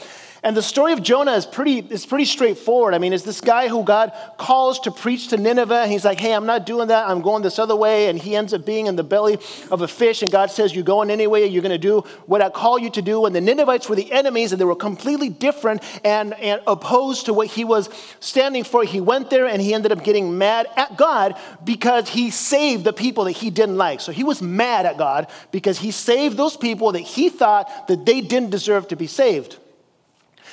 And 0.46 0.56
the 0.56 0.62
story 0.62 0.92
of 0.92 1.02
Jonah 1.02 1.32
is 1.32 1.44
pretty, 1.44 1.80
is 1.80 2.06
pretty 2.06 2.24
straightforward. 2.24 2.94
I 2.94 2.98
mean, 2.98 3.12
it's 3.12 3.24
this 3.24 3.40
guy 3.40 3.66
who 3.66 3.82
God 3.82 4.12
calls 4.38 4.78
to 4.80 4.92
preach 4.92 5.26
to 5.30 5.36
Nineveh. 5.36 5.74
And 5.74 5.90
he's 5.90 6.04
like, 6.04 6.18
hey, 6.18 6.32
I'm 6.32 6.46
not 6.46 6.64
doing 6.64 6.86
that. 6.86 7.08
I'm 7.08 7.20
going 7.20 7.42
this 7.42 7.58
other 7.58 7.74
way. 7.74 8.08
And 8.08 8.16
he 8.16 8.36
ends 8.36 8.54
up 8.54 8.64
being 8.64 8.86
in 8.86 8.94
the 8.94 9.02
belly 9.02 9.38
of 9.72 9.82
a 9.82 9.88
fish. 9.88 10.22
And 10.22 10.30
God 10.30 10.52
says, 10.52 10.72
You're 10.72 10.84
going 10.84 11.10
anyway. 11.10 11.48
You're 11.48 11.62
going 11.62 11.72
to 11.72 11.78
do 11.78 12.02
what 12.26 12.42
I 12.42 12.50
call 12.50 12.78
you 12.78 12.90
to 12.90 13.02
do. 13.02 13.26
And 13.26 13.34
the 13.34 13.40
Ninevites 13.40 13.88
were 13.88 13.96
the 13.96 14.12
enemies, 14.12 14.52
and 14.52 14.60
they 14.60 14.64
were 14.64 14.76
completely 14.76 15.30
different 15.30 15.82
and, 16.04 16.32
and 16.34 16.60
opposed 16.68 17.26
to 17.26 17.32
what 17.32 17.48
he 17.48 17.64
was 17.64 17.90
standing 18.20 18.62
for. 18.62 18.84
He 18.84 19.00
went 19.00 19.30
there 19.30 19.48
and 19.48 19.60
he 19.60 19.74
ended 19.74 19.90
up 19.90 20.04
getting 20.04 20.38
mad 20.38 20.68
at 20.76 20.96
God 20.96 21.34
because 21.64 22.08
he 22.08 22.30
saved 22.30 22.84
the 22.84 22.92
people 22.92 23.24
that 23.24 23.32
he 23.32 23.50
didn't 23.50 23.78
like. 23.78 24.00
So 24.00 24.12
he 24.12 24.22
was 24.22 24.40
mad 24.40 24.86
at 24.86 24.96
God 24.96 25.26
because 25.50 25.80
he 25.80 25.90
saved 25.90 26.36
those 26.36 26.56
people 26.56 26.92
that 26.92 27.00
he 27.00 27.30
thought 27.30 27.88
that 27.88 28.06
they 28.06 28.20
didn't 28.20 28.50
deserve 28.50 28.86
to 28.88 28.96
be 28.96 29.08
saved. 29.08 29.58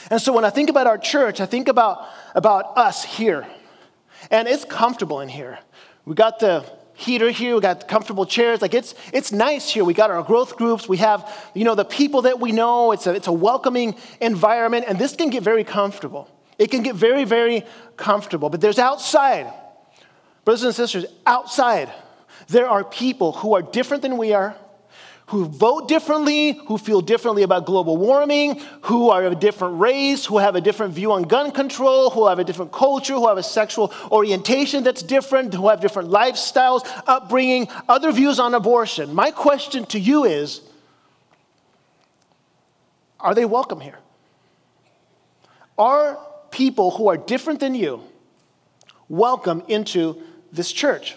And 0.09 0.21
so 0.21 0.33
when 0.33 0.45
I 0.45 0.49
think 0.49 0.69
about 0.69 0.87
our 0.87 0.97
church, 0.97 1.39
I 1.39 1.45
think 1.45 1.67
about, 1.67 2.07
about 2.35 2.77
us 2.77 3.03
here. 3.03 3.47
And 4.31 4.47
it's 4.47 4.65
comfortable 4.65 5.21
in 5.21 5.29
here. 5.29 5.59
We 6.05 6.15
got 6.15 6.39
the 6.39 6.65
heater 6.93 7.29
here. 7.31 7.55
We 7.55 7.61
got 7.61 7.87
comfortable 7.87 8.25
chairs. 8.25 8.61
Like 8.61 8.73
it's, 8.73 8.93
it's 9.11 9.31
nice 9.31 9.69
here. 9.69 9.83
We 9.83 9.93
got 9.93 10.11
our 10.11 10.23
growth 10.23 10.55
groups. 10.57 10.87
We 10.87 10.97
have, 10.97 11.31
you 11.53 11.63
know, 11.63 11.75
the 11.75 11.85
people 11.85 12.23
that 12.23 12.39
we 12.39 12.51
know. 12.51 12.91
It's 12.91 13.07
a, 13.07 13.13
it's 13.13 13.27
a 13.27 13.33
welcoming 13.33 13.95
environment. 14.21 14.85
And 14.87 14.99
this 14.99 15.15
can 15.15 15.29
get 15.29 15.43
very 15.43 15.63
comfortable. 15.63 16.29
It 16.57 16.69
can 16.69 16.83
get 16.83 16.95
very, 16.95 17.23
very 17.23 17.65
comfortable. 17.97 18.49
But 18.49 18.61
there's 18.61 18.79
outside, 18.79 19.51
brothers 20.45 20.63
and 20.63 20.75
sisters, 20.75 21.05
outside, 21.25 21.91
there 22.47 22.67
are 22.67 22.83
people 22.83 23.31
who 23.31 23.55
are 23.55 23.61
different 23.61 24.03
than 24.03 24.17
we 24.17 24.33
are 24.33 24.55
who 25.33 25.45
vote 25.45 25.87
differently, 25.87 26.51
who 26.67 26.77
feel 26.77 27.01
differently 27.01 27.41
about 27.41 27.65
global 27.65 27.97
warming, 27.97 28.61
who 28.81 29.09
are 29.09 29.23
of 29.23 29.31
a 29.31 29.35
different 29.35 29.79
race, 29.79 30.25
who 30.25 30.37
have 30.37 30.55
a 30.55 30.61
different 30.61 30.93
view 30.93 31.11
on 31.11 31.23
gun 31.23 31.49
control, 31.49 32.11
who 32.11 32.27
have 32.27 32.37
a 32.37 32.43
different 32.43 32.71
culture, 32.71 33.15
who 33.15 33.27
have 33.27 33.39
a 33.39 33.43
sexual 33.43 33.91
orientation 34.11 34.83
that's 34.83 35.01
different, 35.01 35.51
who 35.55 35.69
have 35.69 35.81
different 35.81 36.11
lifestyles, 36.11 36.85
upbringing, 37.07 37.67
other 37.89 38.11
views 38.11 38.39
on 38.39 38.53
abortion. 38.53 39.11
My 39.15 39.31
question 39.31 39.85
to 39.87 39.99
you 39.99 40.23
is 40.23 40.61
are 43.19 43.33
they 43.33 43.45
welcome 43.45 43.79
here? 43.79 43.97
Are 45.79 46.19
people 46.51 46.91
who 46.91 47.07
are 47.07 47.17
different 47.17 47.59
than 47.59 47.73
you 47.73 48.03
welcome 49.09 49.63
into 49.67 50.21
this 50.51 50.71
church? 50.71 51.15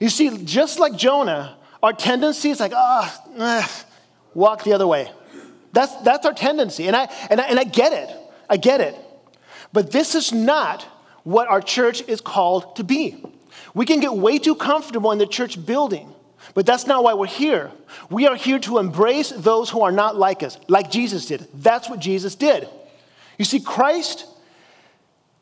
You 0.00 0.08
see, 0.08 0.44
just 0.44 0.78
like 0.78 0.96
Jonah, 0.96 1.58
our 1.86 1.92
tendency 1.92 2.50
is 2.50 2.58
like, 2.58 2.72
ah, 2.74 3.22
oh, 3.38 3.84
walk 4.34 4.64
the 4.64 4.72
other 4.72 4.88
way. 4.88 5.08
That's, 5.72 5.94
that's 5.98 6.26
our 6.26 6.32
tendency. 6.32 6.88
And 6.88 6.96
I, 6.96 7.04
and, 7.30 7.40
I, 7.40 7.44
and 7.44 7.60
I 7.60 7.64
get 7.64 7.92
it. 7.92 8.10
I 8.50 8.56
get 8.56 8.80
it. 8.80 8.96
But 9.72 9.92
this 9.92 10.16
is 10.16 10.32
not 10.32 10.82
what 11.22 11.46
our 11.46 11.60
church 11.60 12.02
is 12.08 12.20
called 12.20 12.74
to 12.74 12.82
be. 12.82 13.22
We 13.72 13.86
can 13.86 14.00
get 14.00 14.14
way 14.14 14.40
too 14.40 14.56
comfortable 14.56 15.12
in 15.12 15.18
the 15.18 15.28
church 15.28 15.64
building, 15.64 16.12
but 16.54 16.66
that's 16.66 16.88
not 16.88 17.04
why 17.04 17.14
we're 17.14 17.26
here. 17.26 17.70
We 18.10 18.26
are 18.26 18.34
here 18.34 18.58
to 18.60 18.78
embrace 18.78 19.30
those 19.30 19.70
who 19.70 19.82
are 19.82 19.92
not 19.92 20.16
like 20.16 20.42
us, 20.42 20.58
like 20.66 20.90
Jesus 20.90 21.26
did. 21.26 21.46
That's 21.54 21.88
what 21.88 22.00
Jesus 22.00 22.34
did. 22.34 22.68
You 23.38 23.44
see, 23.44 23.60
Christ 23.60 24.26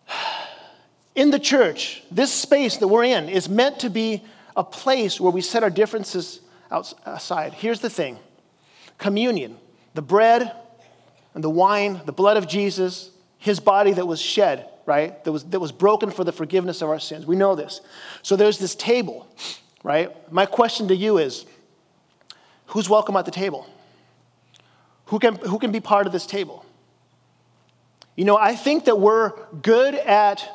in 1.15 1.31
the 1.31 1.39
church, 1.39 2.03
this 2.11 2.35
space 2.35 2.77
that 2.77 2.89
we're 2.89 3.05
in, 3.05 3.31
is 3.31 3.49
meant 3.49 3.79
to 3.81 3.89
be 3.89 4.23
a 4.57 4.65
place 4.65 5.21
where 5.21 5.33
we 5.33 5.41
set 5.41 5.63
our 5.63 5.71
differences 5.71 6.41
aside. 7.05 7.55
Here's 7.55 7.81
the 7.81 7.91
thing 7.91 8.19
communion, 8.99 9.57
the 9.95 10.03
bread 10.03 10.53
and 11.35 11.43
the 11.43 11.51
wine, 11.51 12.01
the 12.05 12.13
blood 12.13 12.37
of 12.37 12.47
Jesus, 12.47 13.11
his 13.39 13.61
body 13.61 13.93
that 13.93 14.07
was 14.07 14.21
shed, 14.21 14.69
right? 14.87 15.23
That 15.25 15.33
was, 15.33 15.45
that 15.45 15.61
was 15.61 15.73
broken 15.73 16.11
for 16.11 16.25
the 16.25 16.33
forgiveness 16.33 16.81
of 16.81 16.89
our 16.89 17.01
sins. 17.01 17.27
We 17.27 17.37
know 17.37 17.55
this. 17.55 17.81
So 18.23 18.37
there's 18.37 18.59
this 18.59 18.75
table, 18.75 19.29
right? 19.83 20.33
My 20.33 20.47
question 20.47 20.89
to 20.89 20.97
you 20.97 21.19
is 21.19 21.45
who's 22.67 22.89
welcome 22.89 23.17
at 23.17 23.25
the 23.25 23.31
table? 23.31 23.67
Who 25.07 25.19
can, 25.19 25.35
who 25.37 25.59
can 25.59 25.73
be 25.73 25.81
part 25.81 26.07
of 26.07 26.13
this 26.13 26.27
table? 26.27 26.65
You 28.17 28.25
know, 28.25 28.37
I 28.37 28.55
think 28.55 28.85
that 28.85 29.01
we're 29.01 29.31
good 29.61 29.95
at 29.95 30.49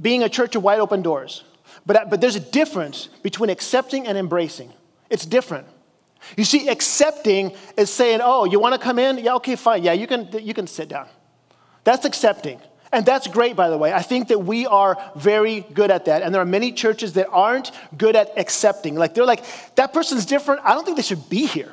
being 0.00 0.22
a 0.22 0.28
church 0.28 0.56
of 0.56 0.62
wide 0.62 0.80
open 0.80 1.02
doors. 1.02 1.44
But, 1.86 2.10
but 2.10 2.20
there's 2.20 2.36
a 2.36 2.40
difference 2.40 3.08
between 3.22 3.50
accepting 3.50 4.06
and 4.06 4.16
embracing. 4.16 4.72
It's 5.10 5.26
different. 5.26 5.66
You 6.36 6.44
see, 6.44 6.68
accepting 6.68 7.52
is 7.76 7.90
saying, 7.90 8.20
oh, 8.22 8.44
you 8.44 8.58
want 8.58 8.74
to 8.74 8.80
come 8.80 8.98
in? 8.98 9.18
Yeah, 9.18 9.34
okay, 9.34 9.56
fine. 9.56 9.82
Yeah, 9.82 9.92
you 9.92 10.06
can, 10.06 10.28
you 10.40 10.54
can 10.54 10.66
sit 10.66 10.88
down. 10.88 11.08
That's 11.84 12.04
accepting. 12.04 12.60
And 12.92 13.04
that's 13.04 13.26
great, 13.26 13.56
by 13.56 13.70
the 13.70 13.76
way. 13.76 13.92
I 13.92 14.02
think 14.02 14.28
that 14.28 14.38
we 14.38 14.66
are 14.66 14.96
very 15.16 15.60
good 15.74 15.90
at 15.90 16.04
that. 16.04 16.22
And 16.22 16.32
there 16.32 16.40
are 16.40 16.46
many 16.46 16.72
churches 16.72 17.14
that 17.14 17.28
aren't 17.28 17.72
good 17.96 18.16
at 18.16 18.38
accepting. 18.38 18.94
Like, 18.94 19.14
they're 19.14 19.26
like, 19.26 19.44
that 19.74 19.92
person's 19.92 20.24
different. 20.24 20.60
I 20.64 20.74
don't 20.74 20.84
think 20.84 20.96
they 20.96 21.02
should 21.02 21.28
be 21.28 21.44
here. 21.44 21.72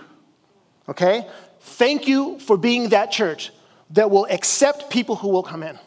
Okay? 0.90 1.28
Thank 1.62 2.08
you 2.08 2.40
for 2.40 2.58
being 2.58 2.90
that 2.90 3.12
church 3.12 3.52
that 3.92 4.10
will 4.10 4.26
accept 4.30 4.90
people 4.90 5.16
who 5.16 5.30
will 5.30 5.44
come 5.44 5.64
in. 5.64 5.78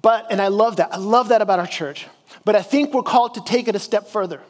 But, 0.00 0.26
and 0.30 0.40
I 0.40 0.48
love 0.48 0.76
that. 0.76 0.92
I 0.92 0.96
love 0.96 1.28
that 1.28 1.42
about 1.42 1.58
our 1.58 1.66
church. 1.66 2.06
But 2.46 2.54
I 2.54 2.62
think 2.62 2.94
we're 2.94 3.02
called 3.02 3.34
to 3.34 3.42
take 3.42 3.66
it 3.66 3.74
a 3.74 3.80
step 3.80 4.06
further. 4.06 4.40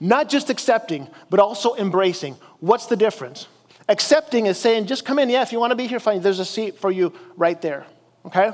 Not 0.00 0.28
just 0.28 0.50
accepting, 0.50 1.06
but 1.30 1.38
also 1.38 1.76
embracing. 1.76 2.34
What's 2.58 2.86
the 2.86 2.96
difference? 2.96 3.46
Accepting 3.88 4.46
is 4.46 4.58
saying, 4.58 4.86
just 4.86 5.04
come 5.04 5.20
in. 5.20 5.30
Yeah, 5.30 5.42
if 5.42 5.52
you 5.52 5.60
want 5.60 5.70
to 5.70 5.76
be 5.76 5.86
here, 5.86 6.00
fine. 6.00 6.20
There's 6.22 6.40
a 6.40 6.44
seat 6.44 6.80
for 6.80 6.90
you 6.90 7.12
right 7.36 7.62
there. 7.62 7.86
Okay? 8.26 8.50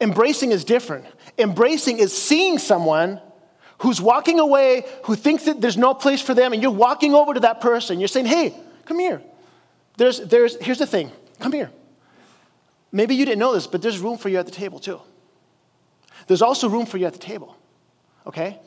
Embracing 0.00 0.50
is 0.50 0.64
different. 0.64 1.06
Embracing 1.38 2.00
is 2.00 2.12
seeing 2.20 2.58
someone 2.58 3.20
who's 3.78 4.00
walking 4.00 4.40
away, 4.40 4.84
who 5.04 5.14
thinks 5.14 5.44
that 5.44 5.60
there's 5.60 5.76
no 5.76 5.94
place 5.94 6.20
for 6.20 6.34
them, 6.34 6.52
and 6.52 6.60
you're 6.60 6.72
walking 6.72 7.14
over 7.14 7.32
to 7.32 7.40
that 7.40 7.60
person. 7.60 8.00
You're 8.00 8.08
saying, 8.08 8.26
hey, 8.26 8.60
come 8.86 8.98
here. 8.98 9.22
There's, 9.98 10.18
there's, 10.18 10.56
here's 10.60 10.78
the 10.78 10.86
thing 10.86 11.12
come 11.38 11.52
here. 11.52 11.70
Maybe 12.90 13.14
you 13.14 13.24
didn't 13.24 13.38
know 13.38 13.54
this, 13.54 13.68
but 13.68 13.82
there's 13.82 14.00
room 14.00 14.18
for 14.18 14.30
you 14.30 14.38
at 14.38 14.46
the 14.46 14.52
table 14.52 14.80
too. 14.80 15.00
There's 16.26 16.42
also 16.42 16.68
room 16.68 16.84
for 16.84 16.98
you 16.98 17.06
at 17.06 17.12
the 17.12 17.20
table 17.20 17.54
okay? 18.28 18.58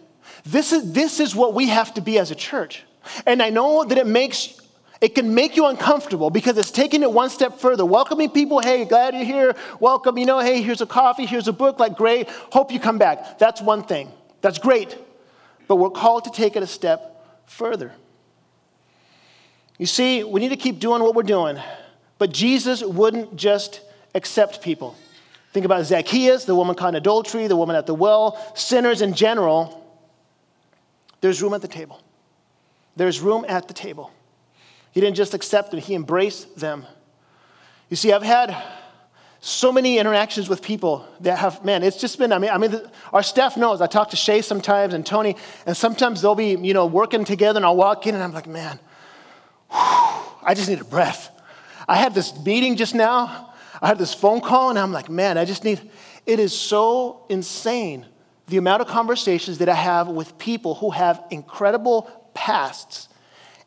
This 0.45 0.71
is, 0.71 0.93
this 0.93 1.19
is 1.19 1.35
what 1.35 1.53
we 1.53 1.67
have 1.67 1.93
to 1.95 2.01
be 2.01 2.17
as 2.19 2.31
a 2.31 2.35
church. 2.35 2.83
And 3.25 3.41
I 3.41 3.49
know 3.49 3.83
that 3.83 3.97
it 3.97 4.07
makes 4.07 4.61
it 5.01 5.15
can 5.15 5.33
make 5.33 5.57
you 5.57 5.65
uncomfortable 5.65 6.29
because 6.29 6.59
it's 6.59 6.69
taking 6.69 7.01
it 7.01 7.11
one 7.11 7.31
step 7.31 7.59
further. 7.59 7.83
Welcoming 7.83 8.29
people, 8.29 8.59
hey, 8.59 8.85
glad 8.85 9.15
you're 9.15 9.23
here. 9.23 9.55
Welcome, 9.79 10.19
you 10.19 10.27
know, 10.27 10.39
hey, 10.39 10.61
here's 10.61 10.79
a 10.79 10.85
coffee, 10.85 11.25
here's 11.25 11.47
a 11.47 11.53
book, 11.53 11.79
like 11.79 11.97
great. 11.97 12.29
Hope 12.29 12.71
you 12.71 12.79
come 12.79 12.99
back. 12.99 13.39
That's 13.39 13.61
one 13.61 13.83
thing. 13.83 14.11
That's 14.41 14.59
great. 14.59 14.95
But 15.67 15.77
we're 15.77 15.89
called 15.89 16.25
to 16.25 16.29
take 16.29 16.55
it 16.55 16.61
a 16.61 16.67
step 16.67 17.47
further. 17.47 17.91
You 19.79 19.87
see, 19.87 20.23
we 20.23 20.39
need 20.39 20.49
to 20.49 20.55
keep 20.55 20.79
doing 20.79 21.01
what 21.01 21.15
we're 21.15 21.23
doing. 21.23 21.59
But 22.19 22.31
Jesus 22.31 22.83
wouldn't 22.83 23.35
just 23.35 23.81
accept 24.13 24.61
people. 24.61 24.95
Think 25.51 25.65
about 25.65 25.85
Zacchaeus, 25.85 26.45
the 26.45 26.55
woman 26.55 26.75
caught 26.75 26.89
in 26.89 26.95
adultery, 26.95 27.47
the 27.47 27.57
woman 27.57 27.75
at 27.75 27.85
the 27.85 27.93
well, 27.93 28.39
sinners 28.55 29.01
in 29.01 29.13
general. 29.13 29.77
There's 31.19 31.41
room 31.41 31.53
at 31.53 31.61
the 31.61 31.67
table. 31.67 32.01
There's 32.95 33.19
room 33.19 33.45
at 33.47 33.67
the 33.67 33.73
table. 33.73 34.11
He 34.91 35.01
didn't 35.01 35.15
just 35.15 35.33
accept 35.33 35.71
them, 35.71 35.79
he 35.79 35.93
embraced 35.93 36.57
them. 36.57 36.85
You 37.89 37.97
see, 37.97 38.13
I've 38.13 38.23
had 38.23 38.55
so 39.41 39.71
many 39.71 39.97
interactions 39.97 40.47
with 40.47 40.61
people 40.61 41.05
that 41.21 41.39
have, 41.39 41.65
man, 41.65 41.83
it's 41.83 41.97
just 41.97 42.17
been, 42.17 42.31
I 42.31 42.37
mean, 42.37 42.51
I 42.51 42.57
mean, 42.57 42.79
our 43.11 43.23
staff 43.23 43.57
knows. 43.57 43.81
I 43.81 43.87
talk 43.87 44.11
to 44.11 44.15
Shay 44.15 44.41
sometimes 44.41 44.93
and 44.93 45.05
Tony, 45.05 45.35
and 45.65 45.75
sometimes 45.75 46.21
they'll 46.21 46.35
be, 46.35 46.55
you 46.55 46.73
know, 46.73 46.85
working 46.85 47.25
together, 47.25 47.57
and 47.57 47.65
I'll 47.65 47.75
walk 47.75 48.07
in 48.07 48.13
and 48.13 48.23
I'm 48.23 48.33
like, 48.33 48.47
man, 48.47 48.79
whew, 49.69 49.79
I 50.43 50.53
just 50.55 50.69
need 50.69 50.79
a 50.79 50.85
breath. 50.85 51.29
I 51.87 51.97
had 51.97 52.13
this 52.13 52.37
meeting 52.45 52.77
just 52.77 52.95
now 52.95 53.50
I 53.81 53.87
had 53.87 53.97
this 53.97 54.13
phone 54.13 54.41
call 54.41 54.69
and 54.69 54.77
I'm 54.77 54.91
like, 54.91 55.09
man, 55.09 55.37
I 55.37 55.45
just 55.45 55.63
need, 55.63 55.81
it 56.25 56.39
is 56.39 56.57
so 56.57 57.25
insane 57.29 58.05
the 58.47 58.57
amount 58.57 58.81
of 58.81 58.87
conversations 58.87 59.57
that 59.59 59.69
I 59.69 59.75
have 59.75 60.07
with 60.07 60.37
people 60.37 60.75
who 60.75 60.91
have 60.91 61.23
incredible 61.31 62.09
pasts 62.33 63.07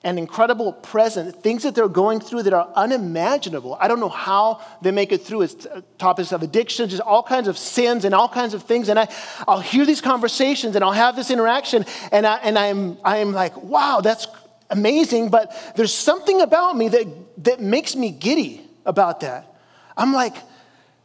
and 0.04 0.18
incredible 0.18 0.74
present, 0.74 1.42
things 1.42 1.62
that 1.62 1.74
they're 1.74 1.88
going 1.88 2.20
through 2.20 2.42
that 2.42 2.52
are 2.52 2.70
unimaginable. 2.76 3.76
I 3.80 3.88
don't 3.88 4.00
know 4.00 4.10
how 4.10 4.60
they 4.82 4.90
make 4.90 5.12
it 5.12 5.22
through. 5.22 5.42
It's 5.42 5.64
uh, 5.64 5.80
topics 5.96 6.30
of 6.30 6.42
addiction, 6.42 6.90
just 6.90 7.00
all 7.00 7.22
kinds 7.22 7.48
of 7.48 7.56
sins 7.56 8.04
and 8.04 8.14
all 8.14 8.28
kinds 8.28 8.52
of 8.52 8.64
things. 8.64 8.90
And 8.90 8.98
I, 8.98 9.08
I'll 9.48 9.60
hear 9.60 9.86
these 9.86 10.02
conversations 10.02 10.76
and 10.76 10.84
I'll 10.84 10.92
have 10.92 11.16
this 11.16 11.30
interaction, 11.30 11.86
and, 12.12 12.26
I, 12.26 12.36
and 12.36 12.58
I'm, 12.58 12.98
I'm 13.02 13.32
like, 13.32 13.56
wow, 13.56 14.02
that's 14.02 14.26
amazing. 14.68 15.30
But 15.30 15.56
there's 15.74 15.94
something 15.94 16.42
about 16.42 16.76
me 16.76 16.88
that, 16.88 17.44
that 17.44 17.60
makes 17.62 17.96
me 17.96 18.10
giddy 18.10 18.60
about 18.84 19.20
that. 19.20 19.53
I'm 19.96 20.12
like, 20.12 20.34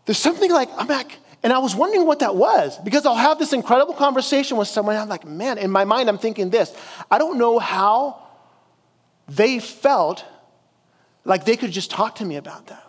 there's 0.06 0.18
something 0.18 0.52
like, 0.52 0.70
I'm 0.78 0.88
like, 0.88 1.18
and 1.42 1.54
I 1.54 1.60
was 1.60 1.76
wondering 1.76 2.06
what 2.06 2.20
that 2.20 2.36
was 2.36 2.78
because 2.80 3.06
I'll 3.06 3.16
have 3.16 3.40
this 3.40 3.54
incredible 3.54 3.94
conversation 3.94 4.58
with 4.58 4.68
someone. 4.68 4.96
I'm 4.96 5.08
like, 5.08 5.26
man, 5.26 5.58
in 5.58 5.72
my 5.72 5.86
mind, 5.86 6.10
I'm 6.10 6.18
thinking 6.18 6.50
this. 6.50 6.76
I 7.10 7.18
don't 7.18 7.38
know 7.38 7.60
how 7.60 8.22
they 9.28 9.60
felt 9.60 10.26
like 11.24 11.46
they 11.46 11.56
could 11.56 11.72
just 11.72 11.92
talk 11.92 12.16
to 12.16 12.26
me 12.26 12.36
about 12.36 12.68
that. 12.68 12.84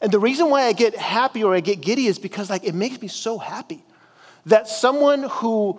And 0.00 0.10
the 0.12 0.18
reason 0.18 0.50
why 0.50 0.62
I 0.62 0.72
get 0.72 0.94
happy 0.96 1.44
or 1.44 1.54
I 1.54 1.60
get 1.60 1.80
giddy 1.80 2.06
is 2.06 2.18
because 2.18 2.50
like 2.50 2.64
it 2.64 2.74
makes 2.74 3.00
me 3.00 3.08
so 3.08 3.38
happy 3.38 3.84
that 4.46 4.68
someone 4.68 5.24
who 5.24 5.78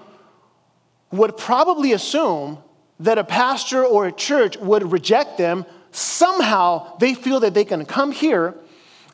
would 1.11 1.37
probably 1.37 1.93
assume 1.93 2.57
that 2.99 3.17
a 3.17 3.23
pastor 3.23 3.83
or 3.83 4.07
a 4.07 4.11
church 4.11 4.57
would 4.57 4.91
reject 4.91 5.37
them, 5.37 5.65
somehow 5.91 6.97
they 6.97 7.13
feel 7.13 7.39
that 7.41 7.53
they 7.53 7.65
can 7.65 7.85
come 7.85 8.11
here 8.11 8.55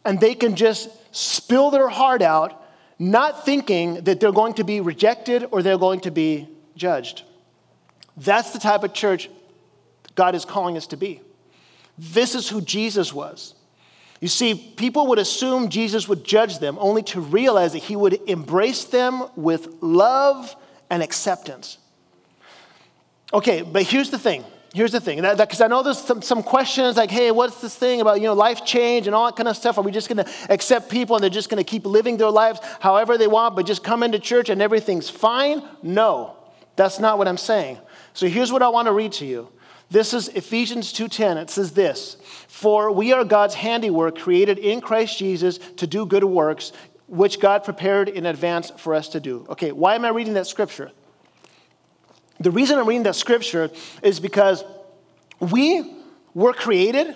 and 0.06 0.20
they 0.20 0.36
can 0.36 0.56
just 0.56 0.90
spill 1.16 1.72
their 1.72 1.90
heart 1.90 2.22
out, 2.22 2.64
not 2.98 3.46
thinking 3.46 3.96
that 4.04 4.20
they're 4.20 4.32
going 4.32 4.54
to 4.56 4.64
be 4.64 4.80
rejected 4.80 5.46
or 5.52 5.62
they're 5.62 5.78
going 5.78 6.02
to 6.02 6.12
be 6.12 6.48
judged. 6.76 7.24
That's 8.18 8.52
the 8.52 8.60
type 8.60 8.84
of 8.84 8.94
church 8.94 9.30
God 10.16 10.36
is 10.36 10.46
calling 10.46 10.78
us 10.78 10.88
to 10.88 10.98
be. 10.98 11.22
This 11.98 12.36
is 12.36 12.50
who 12.50 12.62
Jesus 12.62 13.14
was. 13.14 13.54
You 14.20 14.28
see, 14.28 14.54
people 14.54 15.08
would 15.08 15.18
assume 15.18 15.70
Jesus 15.70 16.08
would 16.08 16.24
judge 16.24 16.60
them 16.60 16.78
only 16.80 17.02
to 17.04 17.20
realize 17.20 17.74
that 17.74 17.80
he 17.80 17.96
would 17.96 18.20
embrace 18.30 18.84
them 18.84 19.26
with 19.36 19.82
love 19.82 20.56
and 20.92 21.02
acceptance. 21.02 21.80
Okay, 23.34 23.64
but 23.64 23.84
here's 23.84 24.12
the 24.12 24.20
thing. 24.20 24.44
Here's 24.74 24.94
the 24.94 25.02
thing, 25.02 25.22
because 25.22 25.60
I 25.60 25.68
know 25.68 25.84
there's 25.84 25.98
some, 25.98 26.22
some 26.22 26.42
questions 26.42 26.96
like, 26.96 27.12
hey, 27.12 27.32
what's 27.32 27.60
this 27.60 27.76
thing 27.76 28.00
about, 28.00 28.22
you 28.22 28.28
know, 28.28 28.34
life 28.34 28.64
change 28.64 29.06
and 29.06 29.14
all 29.14 29.26
that 29.26 29.36
kind 29.36 29.50
of 29.50 29.58
stuff? 29.58 29.78
Are 29.78 29.82
we 29.82 29.92
just 29.92 30.08
going 30.08 30.24
to 30.26 30.32
accept 30.50 30.90
people 30.90 31.18
and 31.18 31.22
they're 31.22 31.30
just 31.30 31.50
going 31.50 31.62
to 31.62 31.70
keep 31.70 31.86
living 31.86 32.16
their 32.16 32.30
lives 32.30 32.62
however 32.80 33.18
they 33.18 33.28
want, 33.28 33.58
but 33.58 33.66
just 33.66 33.84
come 33.84 34.02
into 34.02 34.18
church 34.18 34.50
and 34.50 34.62
everything's 34.62 35.10
fine? 35.10 35.62
No, 35.84 36.38
that's 36.78 37.00
not 37.00 37.18
what 37.18 37.28
I'm 37.28 37.38
saying. 37.38 37.80
So 38.14 38.28
here's 38.30 38.50
what 38.50 38.62
I 38.62 38.70
want 38.70 38.86
to 38.86 38.94
read 38.94 39.12
to 39.14 39.26
you. 39.26 39.50
This 39.90 40.14
is 40.14 40.30
Ephesians 40.30 40.94
2:10. 40.94 41.38
It 41.38 41.50
says 41.50 41.72
this, 41.72 42.16
"For 42.48 42.92
we 42.92 43.12
are 43.12 43.26
God's 43.26 43.56
handiwork, 43.56 44.18
created 44.18 44.58
in 44.58 44.80
Christ 44.80 45.18
Jesus 45.18 45.60
to 45.76 45.86
do 45.86 46.06
good 46.06 46.24
works, 46.24 46.72
which 47.08 47.42
God 47.42 47.66
prepared 47.66 48.08
in 48.08 48.26
advance 48.26 48.72
for 48.78 48.94
us 48.94 49.10
to 49.10 49.20
do." 49.20 49.46
Okay, 49.50 49.74
why 49.74 49.96
am 49.96 50.06
I 50.06 50.10
reading 50.10 50.36
that 50.36 50.48
scripture? 50.48 50.92
The 52.42 52.52
reason 52.52 52.80
I'm 52.80 52.88
reading 52.88 53.04
that 53.04 53.16
scripture 53.16 53.70
is 54.02 54.20
because 54.20 54.64
we 55.40 55.96
were 56.34 56.54
created, 56.54 57.16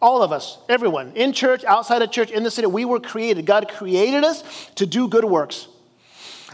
all 0.00 0.22
of 0.22 0.32
us, 0.32 0.58
everyone, 0.68 1.12
in 1.14 1.32
church, 1.32 1.64
outside 1.64 2.02
of 2.02 2.10
church, 2.10 2.30
in 2.30 2.42
the 2.42 2.50
city, 2.50 2.66
we 2.66 2.84
were 2.84 3.00
created. 3.00 3.46
God 3.46 3.68
created 3.68 4.24
us 4.24 4.42
to 4.76 4.86
do 4.86 5.08
good 5.08 5.24
works. 5.24 5.68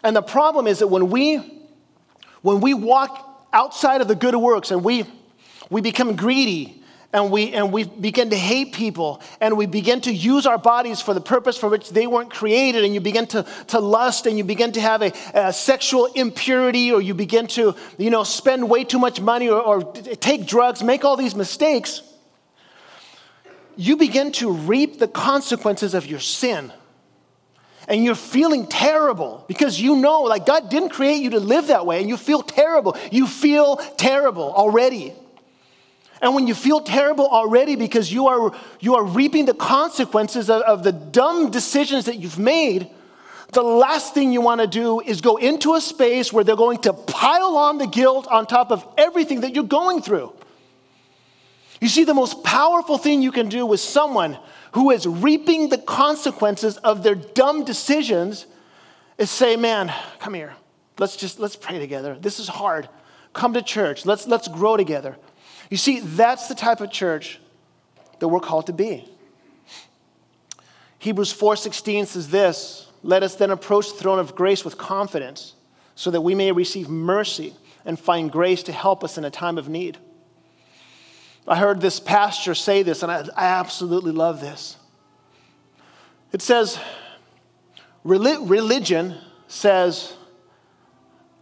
And 0.03 0.15
the 0.17 0.23
problem 0.23 0.67
is 0.67 0.81
that 0.81 0.89
when 0.89 1.11
we 1.11 1.61
when 2.43 2.61
we 2.61 2.75
walk 2.75 3.49
outside 3.53 4.01
of 4.01 4.09
the 4.09 4.17
good 4.17 4.35
works 4.35 4.71
and 4.71 4.83
we 4.83 5.05
we 5.71 5.81
become 5.81 6.17
greedy 6.17 6.82
and 7.13 7.31
we, 7.31 7.53
and 7.53 7.73
we 7.73 7.85
begin 7.85 8.31
to 8.31 8.37
hate 8.37 8.73
people 8.73 9.21
and 9.41 9.57
we 9.57 9.67
begin 9.67 10.01
to 10.03 10.13
use 10.13 10.47
our 10.47 10.57
bodies 10.57 11.03
for 11.03 11.13
the 11.13 11.21
purpose 11.21 11.59
for 11.59 11.69
which 11.69 11.91
they 11.91 12.07
weren't 12.07 12.31
created 12.31 12.85
and 12.85 12.95
you 12.95 13.01
begin 13.01 13.27
to, 13.27 13.45
to 13.69 13.81
lust 13.81 14.27
and 14.27 14.39
you 14.39 14.45
begin 14.45 14.73
to 14.73 14.81
have 14.81 15.03
a, 15.03 15.13
a 15.35 15.53
sexual 15.53 16.07
impurity 16.07 16.91
or 16.91 17.03
you 17.03 17.13
begin 17.13 17.47
to 17.49 17.75
you 17.99 18.09
know, 18.09 18.25
spend 18.25 18.69
way 18.69 18.83
too 18.85 18.99
much 18.99 19.21
money 19.21 19.49
or, 19.49 19.61
or 19.61 19.93
take 19.93 20.47
drugs, 20.47 20.83
make 20.83 21.05
all 21.05 21.17
these 21.17 21.35
mistakes, 21.35 22.03
you 23.77 23.97
begin 23.97 24.33
to 24.33 24.51
reap 24.51 24.99
the 24.99 25.09
consequences 25.09 25.95
of 25.95 26.07
your 26.07 26.21
sin. 26.21 26.73
And 27.89 28.05
you're 28.05 28.15
feeling 28.15 28.69
terrible 28.69 29.45
because 29.49 29.81
you 29.81 29.97
know, 29.97 30.23
like, 30.23 30.47
God 30.47 30.71
didn't 30.71 30.91
create 30.91 31.21
you 31.21 31.31
to 31.31 31.41
live 31.41 31.67
that 31.67 31.85
way, 31.85 32.01
and 32.01 32.09
you 32.09 32.17
feel 32.17 32.41
terrible. 32.41 32.97
You 33.11 33.27
feel 33.27 33.77
terrible 33.77 34.53
already. 34.53 35.15
And 36.23 36.37
when 36.37 36.47
you 36.47 36.55
feel 36.55 36.81
terrible 36.81 37.27
already 37.27 37.75
because 37.75 38.13
you 38.13 38.29
are, 38.29 38.55
you 38.79 38.95
are 38.95 39.05
reaping 39.05 39.45
the 39.45 39.55
consequences 39.55 40.49
of, 40.49 40.63
of 40.63 40.85
the 40.85 40.93
dumb 40.93 41.51
decisions 41.51 42.05
that 42.05 42.21
you've 42.21 42.39
made, 42.39 42.89
the 43.53 43.63
last 43.63 44.15
thing 44.15 44.33
you 44.33 44.41
want 44.41 44.61
to 44.61 44.69
do 44.69 45.01
is 45.01 45.21
go 45.21 45.37
into 45.37 45.75
a 45.75 45.81
space 45.81 46.33
where 46.33 46.45
they're 46.45 46.57
going 46.57 46.79
to 46.83 46.93
pile 46.93 47.57
on 47.57 47.79
the 47.79 47.89
guilt 47.89 48.29
on 48.31 48.47
top 48.47 48.71
of 48.71 48.87
everything 48.97 49.41
that 49.41 49.53
you're 49.53 49.65
going 49.65 50.01
through. 50.01 50.33
You 51.81 51.89
see, 51.89 52.05
the 52.05 52.15
most 52.15 52.45
powerful 52.45 52.99
thing 52.99 53.21
you 53.21 53.33
can 53.33 53.49
do 53.49 53.67
with 53.67 53.81
someone 53.81 54.39
who 54.73 54.93
is 54.93 55.07
reaping 55.07 55.71
the 55.71 55.79
consequences 55.79 56.77
of 56.79 57.03
their 57.03 57.17
dumb 57.17 57.65
decisions 57.65 58.47
is 59.19 59.29
say, 59.29 59.57
man, 59.57 59.93
come 60.21 60.35
here. 60.35 60.55
Let's 60.99 61.17
just, 61.17 61.41
let's 61.41 61.57
pray 61.57 61.81
together. 61.81 62.17
This 62.19 62.39
is 62.39 62.47
hard. 62.47 62.89
Come 63.33 63.55
to 63.55 63.63
church. 63.63 64.07
Let's, 64.07 64.29
let's 64.29 64.47
grow 64.47 64.77
together. 64.77 65.17
You 65.73 65.79
see, 65.79 66.01
that's 66.01 66.49
the 66.49 66.55
type 66.55 66.83
of 66.83 66.91
church 66.91 67.41
that 68.19 68.29
we're 68.29 68.41
called 68.41 68.67
to 68.67 68.75
be. 68.75 69.09
Hebrews 70.99 71.33
4:16 71.33 72.05
says 72.05 72.29
this, 72.29 72.89
"Let 73.03 73.23
us 73.23 73.37
then 73.37 73.51
approach 73.51 73.89
the 73.89 73.95
throne 73.95 74.19
of 74.19 74.35
grace 74.35 74.67
with 74.67 74.77
confidence, 74.77 75.55
so 75.95 76.11
that 76.11 76.21
we 76.21 76.35
may 76.35 76.53
receive 76.53 76.91
mercy 76.91 77.57
and 77.87 77.99
find 77.99 78.31
grace 78.31 78.63
to 78.65 78.73
help 78.73 79.03
us 79.03 79.17
in 79.17 79.25
a 79.25 79.31
time 79.31 79.57
of 79.57 79.71
need." 79.71 79.97
I 81.49 81.57
heard 81.57 81.81
this 81.81 81.99
pastor 81.99 82.55
say 82.55 82.83
this, 82.83 83.03
and 83.03 83.11
I, 83.11 83.25
I 83.35 83.47
absolutely 83.47 84.13
love 84.13 84.43
this. 84.43 84.77
It 86.33 86.43
says, 86.43 86.79
religion 88.05 89.17
says, 89.49 90.13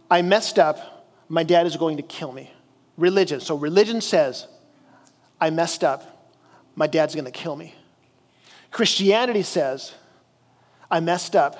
I 0.09 0.21
messed 0.21 0.57
up, 0.57 1.05
my 1.27 1.43
dad 1.43 1.67
is 1.67 1.75
going 1.75 1.97
to 1.97 2.03
kill 2.03 2.31
me 2.31 2.53
religion. 3.01 3.41
So 3.41 3.55
religion 3.55 3.99
says, 3.99 4.47
I 5.39 5.49
messed 5.49 5.83
up, 5.83 6.29
my 6.75 6.87
dad's 6.87 7.15
gonna 7.15 7.31
kill 7.31 7.55
me. 7.55 7.75
Christianity 8.71 9.41
says, 9.41 9.93
I 10.89 10.99
messed 10.99 11.35
up, 11.35 11.57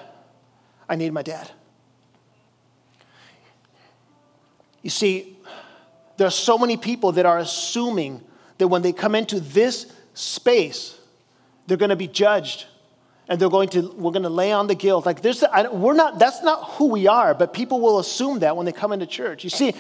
I 0.88 0.95
need 0.95 1.12
my 1.12 1.23
dad. 1.23 1.51
You 4.82 4.89
see, 4.89 5.38
there 6.17 6.27
are 6.27 6.32
so 6.32 6.58
many 6.58 6.77
people 6.77 7.12
that 7.13 7.25
are 7.25 7.38
assuming 7.38 8.21
that 8.58 8.67
when 8.67 8.82
they 8.82 8.93
come 8.93 9.15
into 9.15 9.39
this 9.39 9.91
space, 10.13 10.97
they're 11.67 11.77
going 11.77 11.89
to 11.89 11.95
be 11.95 12.08
judged 12.08 12.65
and 13.27 13.39
they're 13.39 13.49
going 13.49 13.69
to 13.69 13.91
we're 13.93 14.12
going 14.12 14.23
to 14.23 14.30
lay 14.30 14.51
on 14.51 14.67
the 14.67 14.75
guilt 14.75 15.06
like 15.06 15.21
there's 15.21 15.41
I, 15.41 15.69
we're 15.69 15.93
not 15.93 16.19
that's 16.19 16.43
not 16.43 16.71
who 16.71 16.88
we 16.88 17.08
are 17.08 17.34
but 17.34 17.54
people 17.54 17.80
will 17.80 17.99
assume 17.99 18.39
that 18.39 18.58
when 18.58 18.65
they 18.65 18.73
come 18.73 18.91
into 18.91 19.06
church 19.06 19.43
you 19.43 19.49
see 19.49 19.73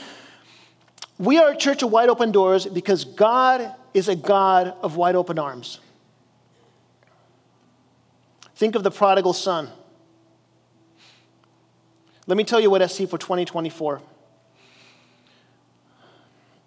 we 1.21 1.37
are 1.37 1.51
a 1.51 1.55
church 1.55 1.83
of 1.83 1.91
wide 1.91 2.09
open 2.09 2.31
doors 2.31 2.65
because 2.65 3.05
God 3.05 3.75
is 3.93 4.09
a 4.09 4.15
God 4.15 4.73
of 4.81 4.95
wide 4.95 5.13
open 5.15 5.37
arms. 5.37 5.79
Think 8.55 8.73
of 8.73 8.81
the 8.83 8.89
prodigal 8.89 9.33
son. 9.33 9.69
Let 12.25 12.37
me 12.37 12.43
tell 12.43 12.59
you 12.59 12.71
what 12.71 12.81
I 12.81 12.87
see 12.87 13.05
for 13.05 13.19
2024. 13.19 14.01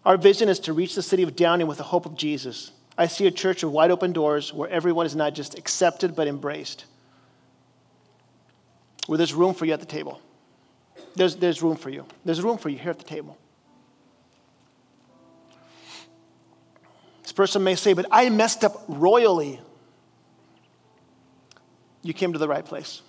Our 0.04 0.16
vision 0.16 0.48
is 0.48 0.60
to 0.60 0.72
reach 0.72 0.94
the 0.94 1.02
city 1.02 1.24
of 1.24 1.34
Downey 1.34 1.64
with 1.64 1.78
the 1.78 1.84
hope 1.84 2.06
of 2.06 2.16
Jesus. 2.16 2.70
I 2.96 3.08
see 3.08 3.26
a 3.26 3.32
church 3.32 3.64
of 3.64 3.72
wide 3.72 3.90
open 3.90 4.12
doors 4.12 4.54
where 4.54 4.70
everyone 4.70 5.06
is 5.06 5.16
not 5.16 5.34
just 5.34 5.58
accepted 5.58 6.14
but 6.14 6.28
embraced. 6.28 6.84
Where 9.08 9.18
there's 9.18 9.34
room 9.34 9.52
for 9.52 9.64
you 9.64 9.72
at 9.72 9.80
the 9.80 9.86
table. 9.86 10.20
There's, 11.16 11.34
there's 11.34 11.60
room 11.60 11.76
for 11.76 11.90
you. 11.90 12.06
There's 12.24 12.40
room 12.40 12.56
for 12.56 12.68
you 12.68 12.78
here 12.78 12.90
at 12.90 12.98
the 12.98 13.04
table. 13.04 13.36
Person 17.34 17.64
may 17.64 17.74
say, 17.74 17.92
but 17.92 18.06
I 18.10 18.28
messed 18.30 18.64
up 18.64 18.84
royally. 18.88 19.60
You 22.02 22.12
came 22.12 22.32
to 22.32 22.38
the 22.38 22.48
right 22.48 22.64
place. 22.64 23.02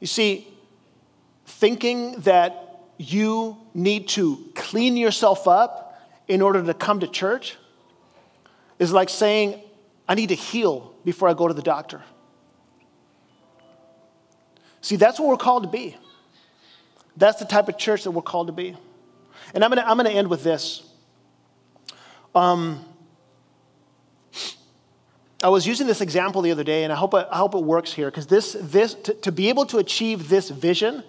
You 0.00 0.06
see, 0.06 0.46
thinking 1.46 2.20
that 2.20 2.80
you 2.98 3.56
need 3.74 4.08
to 4.08 4.50
clean 4.54 4.96
yourself 4.96 5.48
up 5.48 6.00
in 6.26 6.42
order 6.42 6.62
to 6.62 6.74
come 6.74 7.00
to 7.00 7.06
church 7.06 7.56
is 8.78 8.92
like 8.92 9.08
saying, 9.08 9.60
I 10.08 10.14
need 10.14 10.28
to 10.28 10.34
heal 10.34 10.94
before 11.04 11.28
I 11.28 11.34
go 11.34 11.48
to 11.48 11.54
the 11.54 11.62
doctor. 11.62 12.02
See, 14.80 14.96
that's 14.96 15.18
what 15.18 15.28
we're 15.28 15.36
called 15.36 15.64
to 15.64 15.68
be. 15.68 15.96
That's 17.16 17.38
the 17.38 17.44
type 17.44 17.68
of 17.68 17.76
church 17.78 18.04
that 18.04 18.12
we're 18.12 18.22
called 18.22 18.46
to 18.46 18.52
be. 18.52 18.76
And 19.54 19.64
I'm 19.64 19.70
going 19.70 19.82
to 19.82 19.88
I'm 19.88 19.96
going 19.96 20.08
to 20.10 20.16
end 20.16 20.28
with 20.28 20.44
this. 20.44 20.87
Um, 22.38 22.84
I 25.42 25.48
was 25.48 25.66
using 25.66 25.88
this 25.88 26.00
example 26.00 26.40
the 26.40 26.52
other 26.52 26.62
day, 26.62 26.84
and 26.84 26.92
I 26.92 26.96
hope 26.96 27.12
it, 27.14 27.26
I 27.32 27.38
hope 27.38 27.56
it 27.56 27.64
works 27.64 27.92
here 27.92 28.08
because 28.10 28.28
this, 28.28 28.56
this 28.60 28.94
to, 28.94 29.14
to 29.14 29.32
be 29.32 29.48
able 29.48 29.66
to 29.66 29.78
achieve 29.78 30.28
this 30.28 30.48
vision, 30.48 31.02